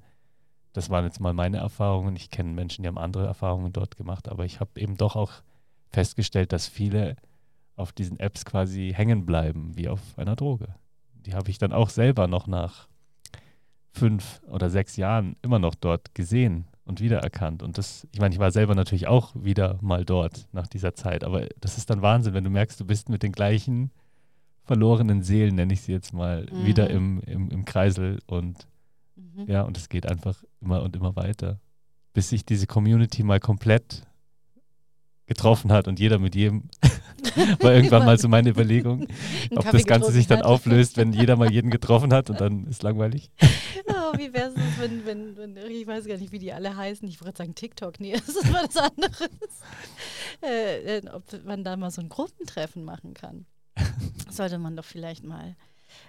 das 0.73 0.89
waren 0.89 1.05
jetzt 1.05 1.19
mal 1.19 1.33
meine 1.33 1.57
Erfahrungen. 1.57 2.15
Ich 2.15 2.29
kenne 2.29 2.51
Menschen, 2.51 2.83
die 2.83 2.87
haben 2.87 2.97
andere 2.97 3.25
Erfahrungen 3.25 3.73
dort 3.73 3.97
gemacht, 3.97 4.29
aber 4.29 4.45
ich 4.45 4.59
habe 4.59 4.79
eben 4.79 4.97
doch 4.97 5.15
auch 5.15 5.31
festgestellt, 5.89 6.53
dass 6.53 6.67
viele 6.67 7.17
auf 7.75 7.91
diesen 7.91 8.19
Apps 8.19 8.45
quasi 8.45 8.93
hängen 8.95 9.25
bleiben, 9.25 9.75
wie 9.75 9.89
auf 9.89 10.01
einer 10.17 10.35
Droge. 10.35 10.75
Die 11.13 11.33
habe 11.33 11.49
ich 11.49 11.57
dann 11.57 11.73
auch 11.73 11.89
selber 11.89 12.27
noch 12.27 12.47
nach 12.47 12.87
fünf 13.91 14.41
oder 14.47 14.69
sechs 14.69 14.95
Jahren 14.95 15.35
immer 15.41 15.59
noch 15.59 15.75
dort 15.75 16.15
gesehen 16.15 16.65
und 16.85 17.01
wiedererkannt. 17.01 17.61
Und 17.61 17.77
das, 17.77 18.07
ich 18.11 18.19
meine, 18.19 18.33
ich 18.33 18.39
war 18.39 18.51
selber 18.51 18.75
natürlich 18.75 19.07
auch 19.07 19.31
wieder 19.35 19.77
mal 19.81 20.05
dort 20.05 20.47
nach 20.53 20.67
dieser 20.67 20.95
Zeit, 20.95 21.23
aber 21.23 21.47
das 21.59 21.77
ist 21.77 21.89
dann 21.89 22.01
Wahnsinn, 22.01 22.33
wenn 22.33 22.43
du 22.43 22.49
merkst, 22.49 22.79
du 22.79 22.85
bist 22.85 23.09
mit 23.09 23.23
den 23.23 23.31
gleichen 23.31 23.91
verlorenen 24.63 25.21
Seelen, 25.21 25.55
nenne 25.55 25.73
ich 25.73 25.81
sie 25.81 25.91
jetzt 25.91 26.13
mal, 26.13 26.47
mhm. 26.51 26.65
wieder 26.65 26.89
im, 26.89 27.19
im, 27.21 27.49
im 27.49 27.65
Kreisel 27.65 28.19
und 28.27 28.67
Mhm. 29.15 29.45
Ja, 29.47 29.63
und 29.63 29.77
es 29.77 29.89
geht 29.89 30.05
einfach 30.05 30.43
immer 30.61 30.81
und 30.83 30.95
immer 30.95 31.15
weiter, 31.15 31.59
bis 32.13 32.29
sich 32.29 32.45
diese 32.45 32.67
Community 32.67 33.23
mal 33.23 33.39
komplett 33.39 34.05
getroffen 35.31 35.71
hat 35.71 35.87
und 35.87 35.97
jeder 35.97 36.19
mit 36.19 36.35
jedem 36.35 36.63
war 37.61 37.73
irgendwann 37.73 38.05
mal 38.05 38.17
so 38.17 38.27
meine 38.27 38.49
Überlegung, 38.49 39.07
ob 39.55 39.69
das 39.69 39.85
Ganze 39.85 40.11
sich 40.11 40.27
dann 40.27 40.39
hat. 40.39 40.45
auflöst, 40.45 40.97
wenn 40.97 41.13
jeder 41.13 41.37
mal 41.37 41.49
jeden 41.49 41.71
getroffen 41.71 42.11
hat 42.11 42.29
und 42.29 42.41
dann 42.41 42.65
ist 42.69 42.83
langweilig. 42.83 43.31
Oh, 43.87 44.17
wie 44.17 44.33
wäre 44.33 44.49
es, 44.49 44.55
wenn, 44.79 45.05
wenn, 45.05 45.37
wenn, 45.37 45.57
ich 45.71 45.87
weiß 45.87 46.05
gar 46.05 46.17
nicht, 46.17 46.33
wie 46.33 46.39
die 46.39 46.51
alle 46.51 46.75
heißen, 46.75 47.07
ich 47.07 47.21
wollte 47.23 47.37
sagen 47.37 47.55
TikTok, 47.55 48.01
nee, 48.01 48.11
das 48.25 48.27
ist 48.27 48.53
was 48.53 48.75
anderes. 48.75 49.29
Äh, 50.43 50.97
äh, 50.97 51.09
ob 51.09 51.23
man 51.45 51.63
da 51.63 51.77
mal 51.77 51.91
so 51.91 52.01
ein 52.01 52.09
Gruppentreffen 52.09 52.83
machen 52.83 53.13
kann. 53.13 53.45
Sollte 54.29 54.57
man 54.57 54.75
doch 54.75 54.85
vielleicht 54.85 55.23
mal 55.23 55.55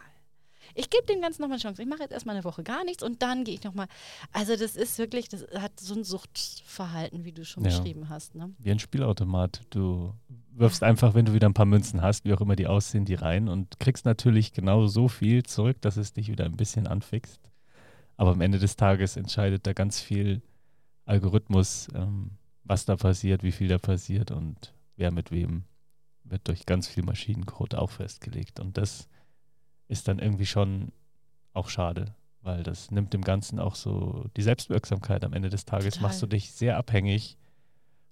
Ich 0.75 0.91
gebe 0.91 1.05
dem 1.07 1.21
Ganzen 1.21 1.43
nochmal 1.43 1.57
eine 1.57 1.63
Chance. 1.63 1.83
Ich 1.83 1.89
mache 1.89 2.01
jetzt 2.01 2.13
erstmal 2.13 2.37
eine 2.37 2.45
Woche 2.45 2.63
gar 2.63 2.85
nichts 2.85 3.03
und 3.03 3.23
dann 3.23 3.45
gehe 3.45 3.55
ich 3.55 3.65
nochmal. 3.65 3.87
Also 4.33 4.57
das 4.57 4.77
ist 4.77 4.99
wirklich, 4.99 5.29
das 5.29 5.47
hat 5.57 5.79
so 5.79 5.95
ein 5.95 6.05
Suchtverhalten, 6.05 7.25
wie 7.25 7.33
du 7.33 7.45
schon 7.45 7.65
ja. 7.65 7.71
beschrieben 7.71 8.09
hast. 8.09 8.35
Ne? 8.35 8.55
Wie 8.59 8.71
ein 8.71 8.79
Spielautomat. 8.79 9.63
Du 9.71 10.15
wirfst 10.53 10.83
einfach, 10.83 11.15
wenn 11.15 11.27
du 11.27 11.35
wieder 11.35 11.49
ein 11.49 11.55
paar 11.55 11.67
Münzen 11.67 12.03
hast, 12.03 12.25
wie 12.25 12.33
auch 12.33 12.41
immer 12.41 12.57
die 12.57 12.67
aussehen, 12.67 13.05
die 13.05 13.15
rein 13.15 13.49
und 13.49 13.81
kriegst 13.81 14.05
natürlich 14.05 14.53
genau 14.53 14.87
so 14.87 15.09
viel 15.09 15.43
zurück, 15.43 15.81
dass 15.81 15.97
es 15.97 16.13
dich 16.13 16.29
wieder 16.29 16.45
ein 16.45 16.57
bisschen 16.57 16.87
anfixt. 16.87 17.41
Aber 18.17 18.33
am 18.33 18.41
Ende 18.41 18.59
des 18.59 18.77
Tages 18.77 19.17
entscheidet 19.17 19.67
da 19.67 19.73
ganz 19.73 20.01
viel 20.01 20.43
Algorithmus, 21.05 21.89
ähm, 21.95 22.33
was 22.65 22.85
da 22.85 22.97
passiert, 22.97 23.43
wie 23.43 23.53
viel 23.53 23.69
da 23.69 23.79
passiert 23.79 24.31
und 24.31 24.75
wer 24.97 25.11
mit 25.11 25.31
wem 25.31 25.65
wird 26.25 26.47
durch 26.49 26.67
ganz 26.67 26.87
viel 26.89 27.03
Maschinencode 27.03 27.75
auch 27.75 27.91
festgelegt. 27.91 28.61
Und 28.61 28.79
das 28.79 29.09
ist 29.89 30.09
dann 30.09 30.19
irgendwie 30.19 30.47
schon 30.47 30.93
auch 31.53 31.69
schade, 31.69 32.15
weil 32.41 32.63
das 32.63 32.91
nimmt 32.91 33.13
dem 33.13 33.23
Ganzen 33.23 33.59
auch 33.59 33.75
so 33.75 34.27
die 34.37 34.43
Selbstwirksamkeit. 34.43 35.25
Am 35.25 35.33
Ende 35.33 35.51
des 35.51 35.65
Tages 35.65 35.95
Total. 35.95 36.09
machst 36.09 36.23
du 36.23 36.27
dich 36.27 36.53
sehr 36.53 36.77
abhängig 36.77 37.37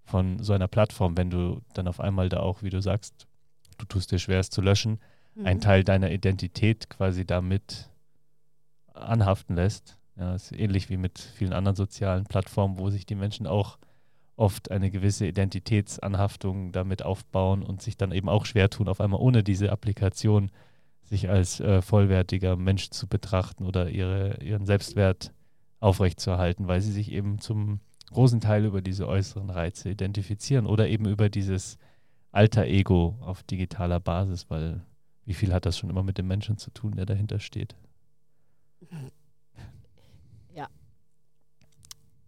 von 0.04 0.42
so 0.42 0.52
einer 0.52 0.68
Plattform, 0.68 1.16
wenn 1.16 1.30
du 1.30 1.60
dann 1.74 1.88
auf 1.88 2.00
einmal 2.00 2.28
da 2.28 2.40
auch, 2.40 2.62
wie 2.62 2.70
du 2.70 2.82
sagst, 2.82 3.26
du 3.78 3.86
tust 3.86 4.10
dir 4.10 4.18
schwer, 4.18 4.40
es 4.40 4.50
zu 4.50 4.60
löschen, 4.60 5.00
mhm. 5.34 5.46
einen 5.46 5.60
Teil 5.60 5.84
deiner 5.84 6.10
Identität 6.10 6.90
quasi 6.90 7.24
damit 7.24 7.88
anhaften 8.92 9.56
lässt. 9.56 9.96
Ja, 10.16 10.34
ist 10.34 10.52
ähnlich 10.52 10.90
wie 10.90 10.96
mit 10.96 11.18
vielen 11.18 11.52
anderen 11.52 11.76
sozialen 11.76 12.24
Plattformen, 12.24 12.78
wo 12.78 12.90
sich 12.90 13.06
die 13.06 13.14
Menschen 13.14 13.46
auch 13.46 13.78
oft 14.40 14.70
eine 14.70 14.90
gewisse 14.90 15.26
Identitätsanhaftung 15.26 16.72
damit 16.72 17.04
aufbauen 17.04 17.62
und 17.62 17.82
sich 17.82 17.96
dann 17.98 18.10
eben 18.10 18.28
auch 18.28 18.46
schwer 18.46 18.70
tun, 18.70 18.88
auf 18.88 19.00
einmal 19.00 19.20
ohne 19.20 19.44
diese 19.44 19.70
Applikation 19.70 20.50
sich 21.02 21.28
als 21.28 21.60
äh, 21.60 21.82
vollwertiger 21.82 22.56
Mensch 22.56 22.88
zu 22.90 23.06
betrachten 23.06 23.66
oder 23.66 23.90
ihre, 23.90 24.42
ihren 24.42 24.64
Selbstwert 24.64 25.34
aufrechtzuerhalten, 25.78 26.68
weil 26.68 26.80
sie 26.80 26.92
sich 26.92 27.12
eben 27.12 27.38
zum 27.38 27.80
großen 28.12 28.40
Teil 28.40 28.64
über 28.64 28.80
diese 28.80 29.06
äußeren 29.06 29.50
Reize 29.50 29.90
identifizieren 29.90 30.66
oder 30.66 30.88
eben 30.88 31.06
über 31.06 31.28
dieses 31.28 31.76
alter 32.32 32.64
Ego 32.64 33.18
auf 33.20 33.42
digitaler 33.42 34.00
Basis, 34.00 34.48
weil 34.48 34.80
wie 35.26 35.34
viel 35.34 35.52
hat 35.52 35.66
das 35.66 35.76
schon 35.76 35.90
immer 35.90 36.02
mit 36.02 36.16
dem 36.16 36.26
Menschen 36.26 36.56
zu 36.56 36.70
tun, 36.70 36.96
der 36.96 37.06
dahinter 37.06 37.40
steht? 37.40 37.76
Ja, 40.54 40.68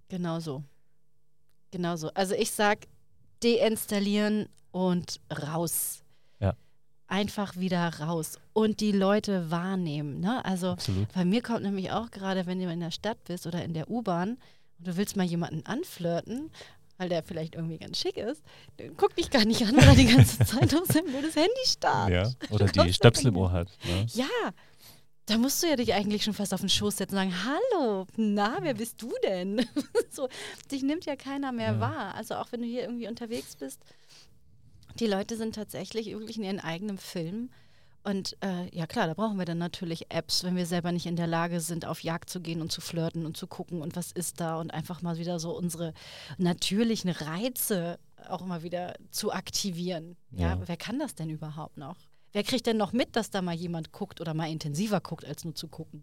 genau 0.09 0.38
so. 0.38 0.62
Genau 1.73 1.97
so. 1.97 2.11
Also 2.15 2.35
ich 2.35 2.53
sag 2.53 2.87
deinstallieren 3.43 4.49
und 4.71 5.21
raus. 5.31 6.03
Ja. 6.39 6.55
Einfach 7.09 7.57
wieder 7.57 7.99
raus 7.99 8.39
und 8.53 8.81
die 8.81 8.93
Leute 8.93 9.51
wahrnehmen. 9.51 10.21
Ne? 10.21 10.45
Also 10.45 10.69
Absolut. 10.69 11.13
bei 11.13 11.25
mir 11.25 11.43
kommt 11.43 11.63
nämlich 11.63 11.91
auch 11.91 12.11
gerade, 12.11 12.47
wenn 12.47 12.61
du 12.61 12.71
in 12.71 12.81
der 12.81 12.93
Stadt 12.93 13.25
bist 13.25 13.47
oder 13.47 13.65
in 13.65 13.75
der 13.75 13.91
U-Bahn 13.91 14.39
und 14.79 14.87
du 14.87 14.97
willst 14.97 15.17
mal 15.17 15.27
jemanden 15.27 15.67
anflirten, 15.67 16.51
weil 16.99 17.09
der 17.09 17.23
vielleicht 17.23 17.55
irgendwie 17.55 17.79
ganz 17.79 17.99
schick 17.99 18.17
ist, 18.17 18.43
guck 18.97 19.17
dich 19.17 19.31
gar 19.31 19.45
nicht 19.45 19.63
an, 19.67 19.77
weil 19.77 19.89
er 19.89 19.95
die 19.95 20.07
ganze 20.07 20.39
Zeit 20.45 20.75
auf 20.75 20.87
sein 20.87 21.05
blödes 21.05 21.35
Handy 21.35 21.67
starrt. 21.67 22.11
Ja, 22.11 22.31
oder 22.51 22.67
die 22.67 22.93
Stöpsel 22.93 23.29
im 23.29 23.37
Ohr 23.39 23.51
hat. 23.51 23.69
Ne? 23.85 24.07
Ja, 24.13 24.27
da 25.33 25.38
musst 25.38 25.62
du 25.62 25.66
ja 25.66 25.77
dich 25.77 25.95
eigentlich 25.95 26.25
schon 26.25 26.35
fast 26.35 26.53
auf 26.53 26.61
den 26.61 26.68
Schoß 26.68 26.99
setzen 26.99 27.16
und 27.16 27.31
sagen, 27.31 27.35
hallo, 27.45 28.07
na, 28.16 28.59
wer 28.61 28.75
bist 28.75 29.01
du 29.01 29.12
denn? 29.25 29.66
so, 30.11 30.29
dich 30.71 30.83
nimmt 30.83 31.07
ja 31.07 31.16
keiner 31.16 31.53
mehr 31.53 31.73
ja. 31.73 31.81
wahr. 31.81 32.14
Also 32.14 32.35
auch 32.35 32.53
wenn 32.53 32.61
du 32.61 32.66
hier 32.66 32.83
irgendwie 32.83 33.09
unterwegs 33.09 33.57
bist, 33.57 33.81
die 34.99 35.07
Leute 35.07 35.37
sind 35.37 35.55
tatsächlich 35.55 36.07
wirklich 36.07 36.37
in 36.37 36.45
ihrem 36.45 36.59
eigenen 36.59 36.99
Film. 36.99 37.51
Und 38.05 38.37
äh, 38.42 38.68
ja 38.77 38.87
klar, 38.87 39.07
da 39.07 39.14
brauchen 39.14 39.38
wir 39.38 39.45
dann 39.45 39.59
natürlich 39.59 40.11
Apps, 40.11 40.42
wenn 40.45 40.57
wir 40.57 40.66
selber 40.66 40.92
nicht 40.92 41.07
in 41.07 41.16
der 41.16 41.29
Lage 41.29 41.61
sind, 41.61 41.87
auf 41.87 42.03
Jagd 42.03 42.29
zu 42.29 42.40
gehen 42.40 42.61
und 42.61 42.73
zu 42.73 42.81
flirten 42.81 43.25
und 43.25 43.37
zu 43.37 43.47
gucken 43.47 43.81
und 43.81 43.95
was 43.95 44.11
ist 44.11 44.40
da 44.40 44.61
und 44.61 44.73
einfach 44.73 45.03
mal 45.03 45.18
wieder 45.18 45.38
so 45.38 45.57
unsere 45.57 45.95
natürlichen 46.37 47.11
Reize 47.11 47.99
auch 48.29 48.42
immer 48.42 48.62
wieder 48.62 48.95
zu 49.12 49.33
aktivieren. 49.33 50.16
Ja, 50.31 50.49
ja 50.55 50.61
wer 50.66 50.77
kann 50.77 50.99
das 50.99 51.14
denn 51.14 51.31
überhaupt 51.31 51.77
noch? 51.77 51.97
Wer 52.33 52.42
kriegt 52.42 52.66
denn 52.66 52.79
noch 52.79 52.92
mit, 52.92 53.16
dass 53.16 53.31
da 53.31 53.42
mal 53.42 53.55
jemand 53.55 53.92
guckt 53.92 54.21
oder 54.21 54.35
mal 54.35 54.51
intensiver 54.51 55.01
guckt, 55.01 55.25
als 55.27 55.45
nur 55.45 55.55
zu 55.55 55.68
gucken? 55.68 56.03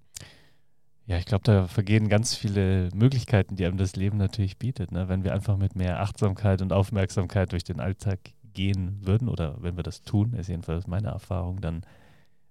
Ja, 1.07 1.17
ich 1.17 1.25
glaube, 1.25 1.43
da 1.43 1.67
vergehen 1.67 2.07
ganz 2.07 2.35
viele 2.35 2.89
Möglichkeiten, 2.93 3.55
die 3.55 3.65
einem 3.65 3.77
das 3.77 3.95
Leben 3.95 4.17
natürlich 4.17 4.59
bietet. 4.59 4.91
Ne? 4.91 5.09
Wenn 5.09 5.23
wir 5.23 5.33
einfach 5.33 5.57
mit 5.57 5.75
mehr 5.75 6.01
Achtsamkeit 6.01 6.61
und 6.61 6.71
Aufmerksamkeit 6.71 7.51
durch 7.51 7.63
den 7.63 7.79
Alltag 7.79 8.19
gehen 8.53 8.99
würden 9.01 9.27
oder 9.27 9.55
wenn 9.59 9.75
wir 9.75 9.83
das 9.83 10.03
tun, 10.03 10.33
ist 10.33 10.49
jedenfalls 10.49 10.85
meine 10.85 11.07
Erfahrung, 11.07 11.61
dann 11.61 11.81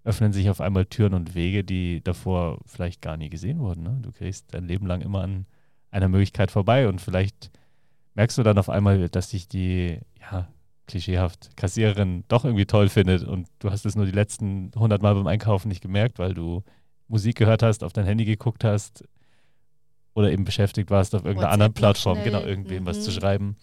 öffnen 0.03 0.33
sich 0.33 0.51
auf 0.51 0.61
einmal 0.61 0.87
Türen 0.87 1.15
und 1.15 1.37
Wege, 1.37 1.63
die 1.63 2.03
davor 2.03 2.59
vielleicht 2.67 3.01
gar 3.01 3.17
nie 3.17 3.31
gesehen 3.31 3.61
wurden. 3.61 3.85
Ne? 3.85 3.99
Du 4.03 4.11
gehst 4.11 4.53
dein 4.55 4.67
Leben 4.67 4.87
lang 4.87 5.03
immer 5.03 5.23
an 5.23 5.47
einer 5.93 6.09
Möglichkeit 6.09 6.51
vorbei 6.51 6.89
und 6.89 7.01
vielleicht 7.01 7.53
merkst 8.15 8.39
du 8.39 8.43
dann 8.43 8.59
auf 8.59 8.71
einmal, 8.71 9.09
dass 9.09 9.31
sich 9.31 9.47
die 9.47 10.01
ja, 10.21 10.49
klischeehaft 10.89 11.57
Kassiererin 11.57 12.25
doch 12.27 12.45
irgendwie 12.45 12.67
toll 12.67 12.89
findet 12.89 13.23
und 13.23 13.47
du 13.61 13.71
hast 13.71 13.87
es 13.87 13.95
nur 13.95 14.07
die 14.07 14.13
letzten 14.13 14.73
100 14.75 15.01
Mal 15.01 15.15
beim 15.15 15.27
Einkaufen 15.29 15.69
nicht 15.69 15.81
gemerkt, 15.81 16.19
weil 16.19 16.35
du 16.35 16.65
Musik 17.07 17.37
gehört 17.37 17.63
hast, 17.63 17.85
auf 17.85 17.93
dein 17.93 18.05
Handy 18.05 18.25
geguckt 18.25 18.65
hast 18.65 19.05
oder 20.15 20.33
eben 20.33 20.45
beschäftigt 20.45 20.91
warst 20.91 21.15
auf 21.15 21.25
irgendeiner 21.25 21.51
WhatsApp 21.51 21.55
anderen 21.55 21.75
Plattform, 21.75 22.25
genau, 22.25 22.41
irgendwem 22.41 22.83
mhm. 22.83 22.87
was 22.87 23.03
zu 23.03 23.11
mhm. 23.11 23.15
schreiben. 23.15 23.47
Mhm. 23.47 23.55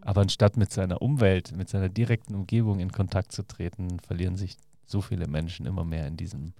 Aber 0.00 0.20
anstatt 0.22 0.56
mit 0.56 0.72
seiner 0.72 1.00
Umwelt, 1.00 1.56
mit 1.56 1.68
seiner 1.68 1.88
direkten 1.88 2.34
Umgebung 2.34 2.80
in 2.80 2.90
Kontakt 2.90 3.32
zu 3.32 3.46
treten, 3.46 4.00
verlieren 4.00 4.36
sich 4.36 4.56
so 4.84 5.00
viele 5.00 5.28
Menschen 5.28 5.66
immer 5.66 5.84
mehr 5.84 6.06
in 6.06 6.16
diesem 6.16 6.54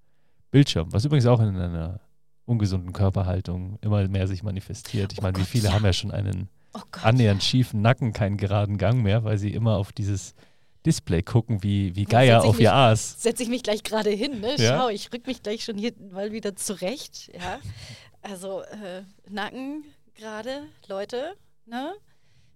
Bildschirm, 0.50 0.92
was 0.92 1.04
übrigens 1.04 1.26
auch 1.26 1.40
in 1.40 1.56
einer 1.56 2.00
ungesunden 2.44 2.92
Körperhaltung 2.92 3.78
immer 3.82 4.06
mehr 4.08 4.28
sich 4.28 4.42
manifestiert. 4.42 5.12
Ich 5.12 5.18
oh 5.18 5.22
meine, 5.22 5.38
wie 5.38 5.44
viele 5.44 5.68
ja. 5.68 5.72
haben 5.74 5.84
ja 5.84 5.92
schon 5.92 6.12
einen 6.12 6.48
oh 6.76 6.82
Gott, 6.90 7.04
annähernd 7.04 7.42
ja. 7.42 7.48
schiefen 7.48 7.82
Nacken, 7.82 8.12
keinen 8.12 8.36
geraden 8.36 8.78
Gang 8.78 9.02
mehr, 9.02 9.24
weil 9.24 9.38
sie 9.38 9.52
immer 9.52 9.76
auf 9.76 9.92
dieses 9.92 10.34
Display 10.86 11.22
gucken, 11.22 11.64
wie, 11.64 11.96
wie 11.96 12.04
Geier 12.04 12.44
auf 12.44 12.54
mich, 12.54 12.62
ihr 12.62 12.72
Aas. 12.72 13.20
Setze 13.20 13.42
ich 13.42 13.48
mich 13.48 13.64
gleich 13.64 13.82
gerade 13.82 14.10
hin, 14.10 14.40
ne? 14.40 14.54
Ja? 14.56 14.78
Schau, 14.78 14.88
ich 14.88 15.12
rück 15.12 15.26
mich 15.26 15.42
gleich 15.42 15.64
schon 15.64 15.76
hier 15.76 15.92
mal 16.12 16.30
wieder 16.30 16.54
zurecht. 16.54 17.32
Ja? 17.34 17.58
Also 18.22 18.62
äh, 18.62 19.02
Nacken 19.28 19.84
gerade, 20.14 20.68
Leute, 20.86 21.36
ne? 21.66 21.92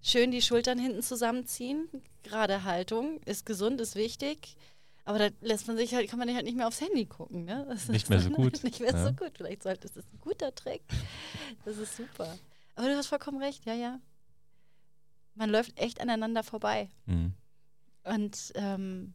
Schön 0.01 0.31
die 0.31 0.43
Schultern 0.43 0.79
hinten 0.79 1.03
zusammenziehen. 1.03 1.89
Gerade 2.23 2.63
Haltung 2.63 3.21
ist 3.27 3.45
gesund, 3.45 3.81
ist 3.81 3.97
wichtig. 3.97 4.57
Aber 5.05 5.19
da 5.19 5.29
lässt 5.41 5.67
man 5.67 5.77
sich 5.77 5.95
halt, 5.95 6.09
kann 6.09 6.19
man 6.19 6.33
halt 6.33 6.45
nicht 6.45 6.57
mehr 6.57 6.69
aufs 6.69 6.81
Handy 6.81 7.07
gucken. 7.07 7.45
Ne? 7.45 7.77
nicht 7.89 8.09
mehr 8.09 8.21
so 8.21 8.31
gut. 8.31 8.63
Nicht 8.63 8.81
mehr 8.81 8.93
ja. 8.93 9.05
so 9.05 9.13
gut. 9.13 9.33
Vielleicht 9.35 9.65
sollte 9.65 9.89
es 9.89 9.97
ein 9.97 10.21
guter 10.21 10.55
Trick. 10.55 10.83
Das 11.65 11.77
ist 11.77 11.97
super. 11.97 12.39
Aber 12.77 12.87
du 12.89 12.97
hast 12.97 13.09
vollkommen 13.09 13.43
recht, 13.43 13.67
ja, 13.67 13.75
ja 13.75 13.99
man 15.35 15.51
läuft 15.51 15.79
echt 15.79 16.01
aneinander 16.01 16.43
vorbei. 16.43 16.91
Mhm. 17.07 17.35
Und 18.05 18.53
ähm, 18.55 19.15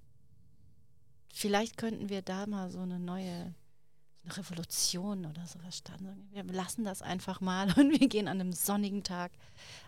vielleicht 1.34 1.78
könnten 1.78 2.10
wir 2.10 2.22
da 2.22 2.46
mal 2.48 2.70
so 2.70 2.80
eine 2.80 3.00
neue 3.00 3.54
eine 4.26 4.38
Revolution 4.38 5.26
oder 5.26 5.46
sowas 5.46 5.78
starten. 5.78 6.28
Wir 6.32 6.44
lassen 6.44 6.84
das 6.84 7.02
einfach 7.02 7.42
mal 7.42 7.68
und 7.78 8.00
wir 8.00 8.08
gehen 8.08 8.28
an 8.28 8.42
einem 8.42 8.54
sonnigen 8.54 9.04
Tag 9.04 9.32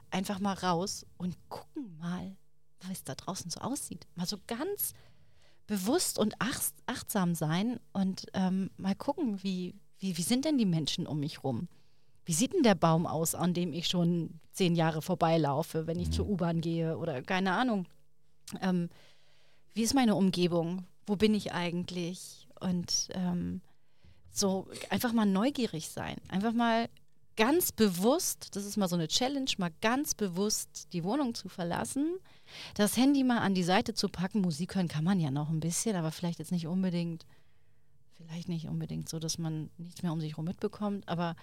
einfach 0.09 0.39
mal 0.39 0.53
raus 0.53 1.05
und 1.17 1.35
gucken 1.49 1.97
mal, 1.97 2.35
wie 2.81 2.91
es 2.91 3.03
da 3.03 3.15
draußen 3.15 3.49
so 3.49 3.59
aussieht. 3.59 4.07
Mal 4.15 4.27
so 4.27 4.37
ganz 4.47 4.93
bewusst 5.65 6.17
und 6.17 6.35
ach, 6.39 6.61
achtsam 6.85 7.35
sein 7.35 7.79
und 7.91 8.27
ähm, 8.33 8.69
mal 8.77 8.95
gucken, 8.95 9.43
wie, 9.43 9.75
wie, 9.99 10.17
wie 10.17 10.21
sind 10.21 10.45
denn 10.45 10.57
die 10.57 10.65
Menschen 10.65 11.07
um 11.07 11.19
mich 11.19 11.43
rum? 11.43 11.67
Wie 12.27 12.33
sieht 12.33 12.53
denn 12.53 12.61
der 12.61 12.75
Baum 12.75 13.07
aus, 13.07 13.35
an 13.35 13.53
dem 13.53 13.71
ich 13.71 13.87
schon 13.87 14.41
zehn 14.51 14.75
Jahre 14.75 15.01
vorbeilaufe, 15.01 15.87
wenn 15.87 15.97
ich 15.97 16.09
mhm. 16.09 16.11
zur 16.11 16.27
U-Bahn 16.27 16.59
gehe 16.59 16.97
oder 16.97 17.21
keine 17.21 17.53
Ahnung. 17.53 17.87
Ähm, 18.61 18.89
wie 19.73 19.83
ist 19.83 19.93
meine 19.93 20.13
Umgebung? 20.13 20.85
Wo 21.05 21.15
bin 21.15 21.33
ich 21.33 21.53
eigentlich? 21.53 22.49
Und 22.59 23.07
ähm, 23.13 23.61
so 24.29 24.67
einfach 24.89 25.13
mal 25.13 25.25
neugierig 25.25 25.87
sein. 25.87 26.17
Einfach 26.27 26.51
mal 26.51 26.89
ganz 27.37 27.71
bewusst, 27.71 28.57
das 28.57 28.65
ist 28.65 28.75
mal 28.75 28.89
so 28.89 28.97
eine 28.97 29.07
Challenge, 29.07 29.49
mal 29.57 29.71
ganz 29.79 30.13
bewusst 30.13 30.89
die 30.91 31.05
Wohnung 31.05 31.33
zu 31.33 31.47
verlassen, 31.47 32.17
das 32.73 32.97
Handy 32.97 33.23
mal 33.23 33.39
an 33.39 33.55
die 33.55 33.63
Seite 33.63 33.93
zu 33.93 34.09
packen. 34.09 34.41
Musik 34.41 34.75
hören 34.75 34.89
kann 34.89 35.05
man 35.05 35.21
ja 35.21 35.31
noch 35.31 35.49
ein 35.49 35.61
bisschen, 35.61 35.95
aber 35.95 36.11
vielleicht 36.11 36.39
jetzt 36.39 36.51
nicht 36.51 36.67
unbedingt, 36.67 37.25
vielleicht 38.15 38.49
nicht 38.49 38.67
unbedingt 38.67 39.07
so, 39.07 39.17
dass 39.17 39.37
man 39.37 39.69
nichts 39.77 40.03
mehr 40.03 40.11
um 40.11 40.19
sich 40.19 40.31
herum 40.31 40.45
mitbekommt, 40.45 41.07
aber 41.07 41.37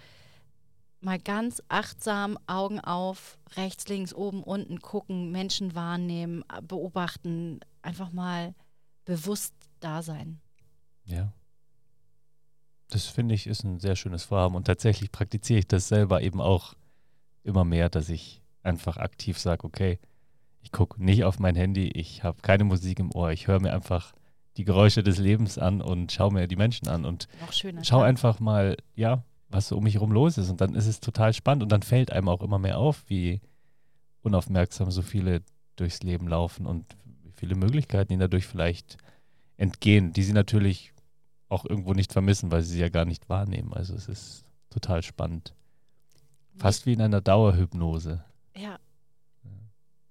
mal 1.05 1.19
ganz 1.19 1.62
achtsam 1.69 2.38
Augen 2.47 2.81
auf, 2.81 3.38
rechts, 3.57 3.88
links, 3.88 4.14
oben, 4.14 4.43
unten 4.43 4.81
gucken, 4.81 5.31
Menschen 5.31 5.75
wahrnehmen, 5.75 6.45
beobachten, 6.67 7.61
einfach 7.83 8.12
mal 8.12 8.55
bewusst 9.05 9.55
da 9.81 10.03
sein. 10.03 10.40
Ja. 11.05 11.33
Das 12.88 13.07
finde 13.07 13.35
ich 13.35 13.47
ist 13.47 13.64
ein 13.64 13.81
sehr 13.81 13.97
schönes 13.97 14.25
Vorhaben 14.25 14.55
und 14.55 14.67
tatsächlich 14.67 15.11
praktiziere 15.11 15.61
ich 15.61 15.69
das 15.69 15.88
selber 15.88 16.23
eben 16.23 16.40
auch 16.40 16.75
immer 17.43 17.64
mehr, 17.64 17.88
dass 17.88 18.09
ich 18.09 18.43
einfach 18.62 18.97
aktiv 18.97 19.38
sage, 19.38 19.64
okay, 19.64 19.99
ich 20.61 20.73
gucke 20.73 21.03
nicht 21.03 21.25
auf 21.25 21.38
mein 21.38 21.57
Handy, 21.57 21.88
ich 21.88 22.23
habe 22.23 22.40
keine 22.40 22.64
Musik 22.64 22.99
im 22.99 23.14
Ohr, 23.14 23.31
ich 23.33 23.47
höre 23.47 23.61
mir 23.61 23.73
einfach 23.73 24.12
die 24.57 24.64
Geräusche 24.64 25.03
des 25.03 25.19
Lebens 25.19 25.59
an 25.59 25.83
und 25.83 26.12
schaue 26.12 26.33
mir 26.33 26.47
die 26.47 26.57
Menschen 26.57 26.88
an 26.88 27.05
und 27.05 27.29
schau 27.83 28.01
einfach 28.01 28.40
mal, 28.40 28.77
ja, 28.95 29.25
was 29.55 29.69
so 29.69 29.77
um 29.77 29.85
mich 29.85 29.95
herum 29.95 30.12
los 30.12 30.37
ist. 30.37 30.51
Und 30.51 30.61
dann 30.61 30.75
ist 30.75 30.87
es 30.87 31.01
total 31.01 31.33
spannend 31.33 31.62
und 31.62 31.73
dann 31.73 31.83
fällt 31.83 32.11
einem 32.11 32.29
auch 32.29 32.43
immer 32.43 32.59
mehr 32.59 32.79
auf, 32.79 33.05
wie 33.09 33.40
unaufmerksam 34.23 34.90
so 34.90 35.03
viele 35.03 35.43
durchs 35.77 36.03
Leben 36.03 36.29
laufen 36.29 36.67
und 36.67 36.97
wie 37.23 37.33
viele 37.37 37.55
Möglichkeiten 37.55 38.12
ihnen 38.12 38.21
dadurch 38.21 38.47
vielleicht 38.47 38.97
entgehen, 39.57 40.12
die 40.12 40.23
sie 40.23 40.33
natürlich 40.33 40.93
auch 41.49 41.64
irgendwo 41.64 41.93
nicht 41.93 42.12
vermissen, 42.12 42.51
weil 42.51 42.62
sie 42.62 42.73
sie 42.73 42.81
ja 42.81 42.88
gar 42.88 43.05
nicht 43.05 43.29
wahrnehmen. 43.29 43.73
Also 43.73 43.95
es 43.95 44.09
ist 44.09 44.45
total 44.71 45.03
spannend. 45.03 45.55
Fast 46.57 46.87
wie 46.87 46.93
in 46.93 47.01
einer 47.01 47.21
Dauerhypnose. 47.21 48.25
Ja. 48.57 48.79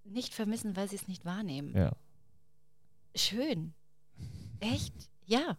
Nicht 0.04 0.34
vermissen, 0.34 0.76
weil 0.76 0.90
sie 0.90 0.96
es 0.96 1.08
nicht 1.08 1.26
wahrnehmen. 1.26 1.76
Ja. 1.76 1.92
Schön. 3.16 3.74
Echt? 4.60 4.94
Ja. 5.26 5.58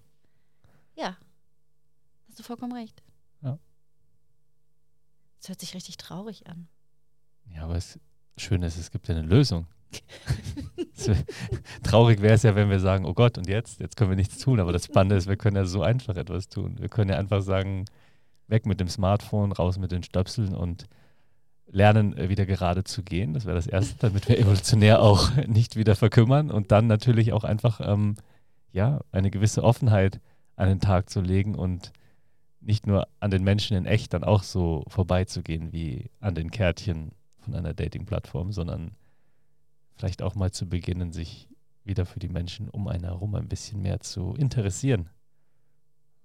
Ja. 0.96 1.16
Hast 2.28 2.38
du 2.38 2.42
vollkommen 2.42 2.72
recht. 2.72 3.02
Ja. 3.42 3.58
Es 5.44 5.50
hört 5.50 5.60
sich 5.60 5.74
richtig 5.74 5.98
traurig 5.98 6.46
an. 6.46 6.68
Ja, 7.54 7.64
aber 7.64 7.74
es 7.74 8.00
schön 8.38 8.62
ist, 8.62 8.78
es 8.78 8.90
gibt 8.90 9.08
ja 9.08 9.14
eine 9.14 9.26
Lösung. 9.26 9.66
Traurig 11.82 12.22
wäre 12.22 12.32
es 12.32 12.44
ja, 12.44 12.54
wenn 12.54 12.70
wir 12.70 12.80
sagen, 12.80 13.04
oh 13.04 13.12
Gott, 13.12 13.36
und 13.36 13.46
jetzt? 13.46 13.78
Jetzt 13.78 13.98
können 13.98 14.08
wir 14.08 14.16
nichts 14.16 14.38
tun. 14.38 14.58
Aber 14.58 14.72
das 14.72 14.86
Spannende 14.86 15.16
ist, 15.16 15.28
wir 15.28 15.36
können 15.36 15.56
ja 15.56 15.66
so 15.66 15.82
einfach 15.82 16.16
etwas 16.16 16.48
tun. 16.48 16.76
Wir 16.78 16.88
können 16.88 17.10
ja 17.10 17.18
einfach 17.18 17.42
sagen, 17.42 17.84
weg 18.48 18.64
mit 18.64 18.80
dem 18.80 18.88
Smartphone, 18.88 19.52
raus 19.52 19.76
mit 19.76 19.92
den 19.92 20.02
Stöpseln 20.02 20.54
und 20.54 20.86
lernen, 21.66 22.16
äh, 22.16 22.30
wieder 22.30 22.46
gerade 22.46 22.82
zu 22.84 23.02
gehen. 23.02 23.34
Das 23.34 23.44
wäre 23.44 23.56
das 23.56 23.66
Erste, 23.66 23.96
damit 23.98 24.26
wir 24.30 24.38
evolutionär 24.38 25.02
auch 25.02 25.30
nicht 25.46 25.76
wieder 25.76 25.94
verkümmern 25.94 26.50
und 26.50 26.72
dann 26.72 26.86
natürlich 26.86 27.34
auch 27.34 27.44
einfach 27.44 27.82
ähm, 27.82 28.14
ja, 28.72 29.02
eine 29.12 29.30
gewisse 29.30 29.62
Offenheit 29.62 30.22
an 30.56 30.68
den 30.68 30.80
Tag 30.80 31.10
zu 31.10 31.20
legen 31.20 31.54
und 31.54 31.92
nicht 32.64 32.86
nur 32.86 33.06
an 33.20 33.30
den 33.30 33.44
Menschen 33.44 33.76
in 33.76 33.86
echt 33.86 34.14
dann 34.14 34.24
auch 34.24 34.42
so 34.42 34.84
vorbeizugehen 34.88 35.72
wie 35.72 36.10
an 36.20 36.34
den 36.34 36.50
Kärtchen 36.50 37.12
von 37.40 37.54
einer 37.54 37.74
Dating-Plattform, 37.74 38.52
sondern 38.52 38.96
vielleicht 39.96 40.22
auch 40.22 40.34
mal 40.34 40.50
zu 40.50 40.68
beginnen, 40.68 41.12
sich 41.12 41.48
wieder 41.84 42.06
für 42.06 42.18
die 42.18 42.28
Menschen 42.28 42.70
um 42.70 42.88
einen 42.88 43.04
herum 43.04 43.34
ein 43.34 43.48
bisschen 43.48 43.82
mehr 43.82 44.00
zu 44.00 44.34
interessieren. 44.34 45.10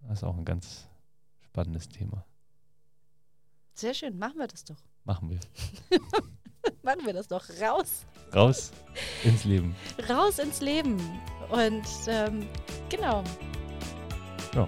Das 0.02 0.20
ist 0.20 0.24
auch 0.24 0.38
ein 0.38 0.46
ganz 0.46 0.88
spannendes 1.42 1.90
Thema. 1.90 2.26
Sehr 3.74 3.94
schön, 3.94 4.18
machen 4.18 4.38
wir 4.38 4.48
das 4.48 4.64
doch. 4.64 4.82
Machen 5.04 5.30
wir. 5.30 5.40
machen 6.84 7.06
wir 7.06 7.14
das 7.14 7.28
doch. 7.28 7.44
Raus. 7.62 8.06
Raus 8.34 8.72
ins 9.24 9.44
Leben. 9.44 9.76
Raus 10.10 10.40
ins 10.40 10.62
Leben. 10.62 10.98
Und 11.50 11.88
ähm, 12.08 12.48
genau. 12.90 13.24
Ja. 14.54 14.68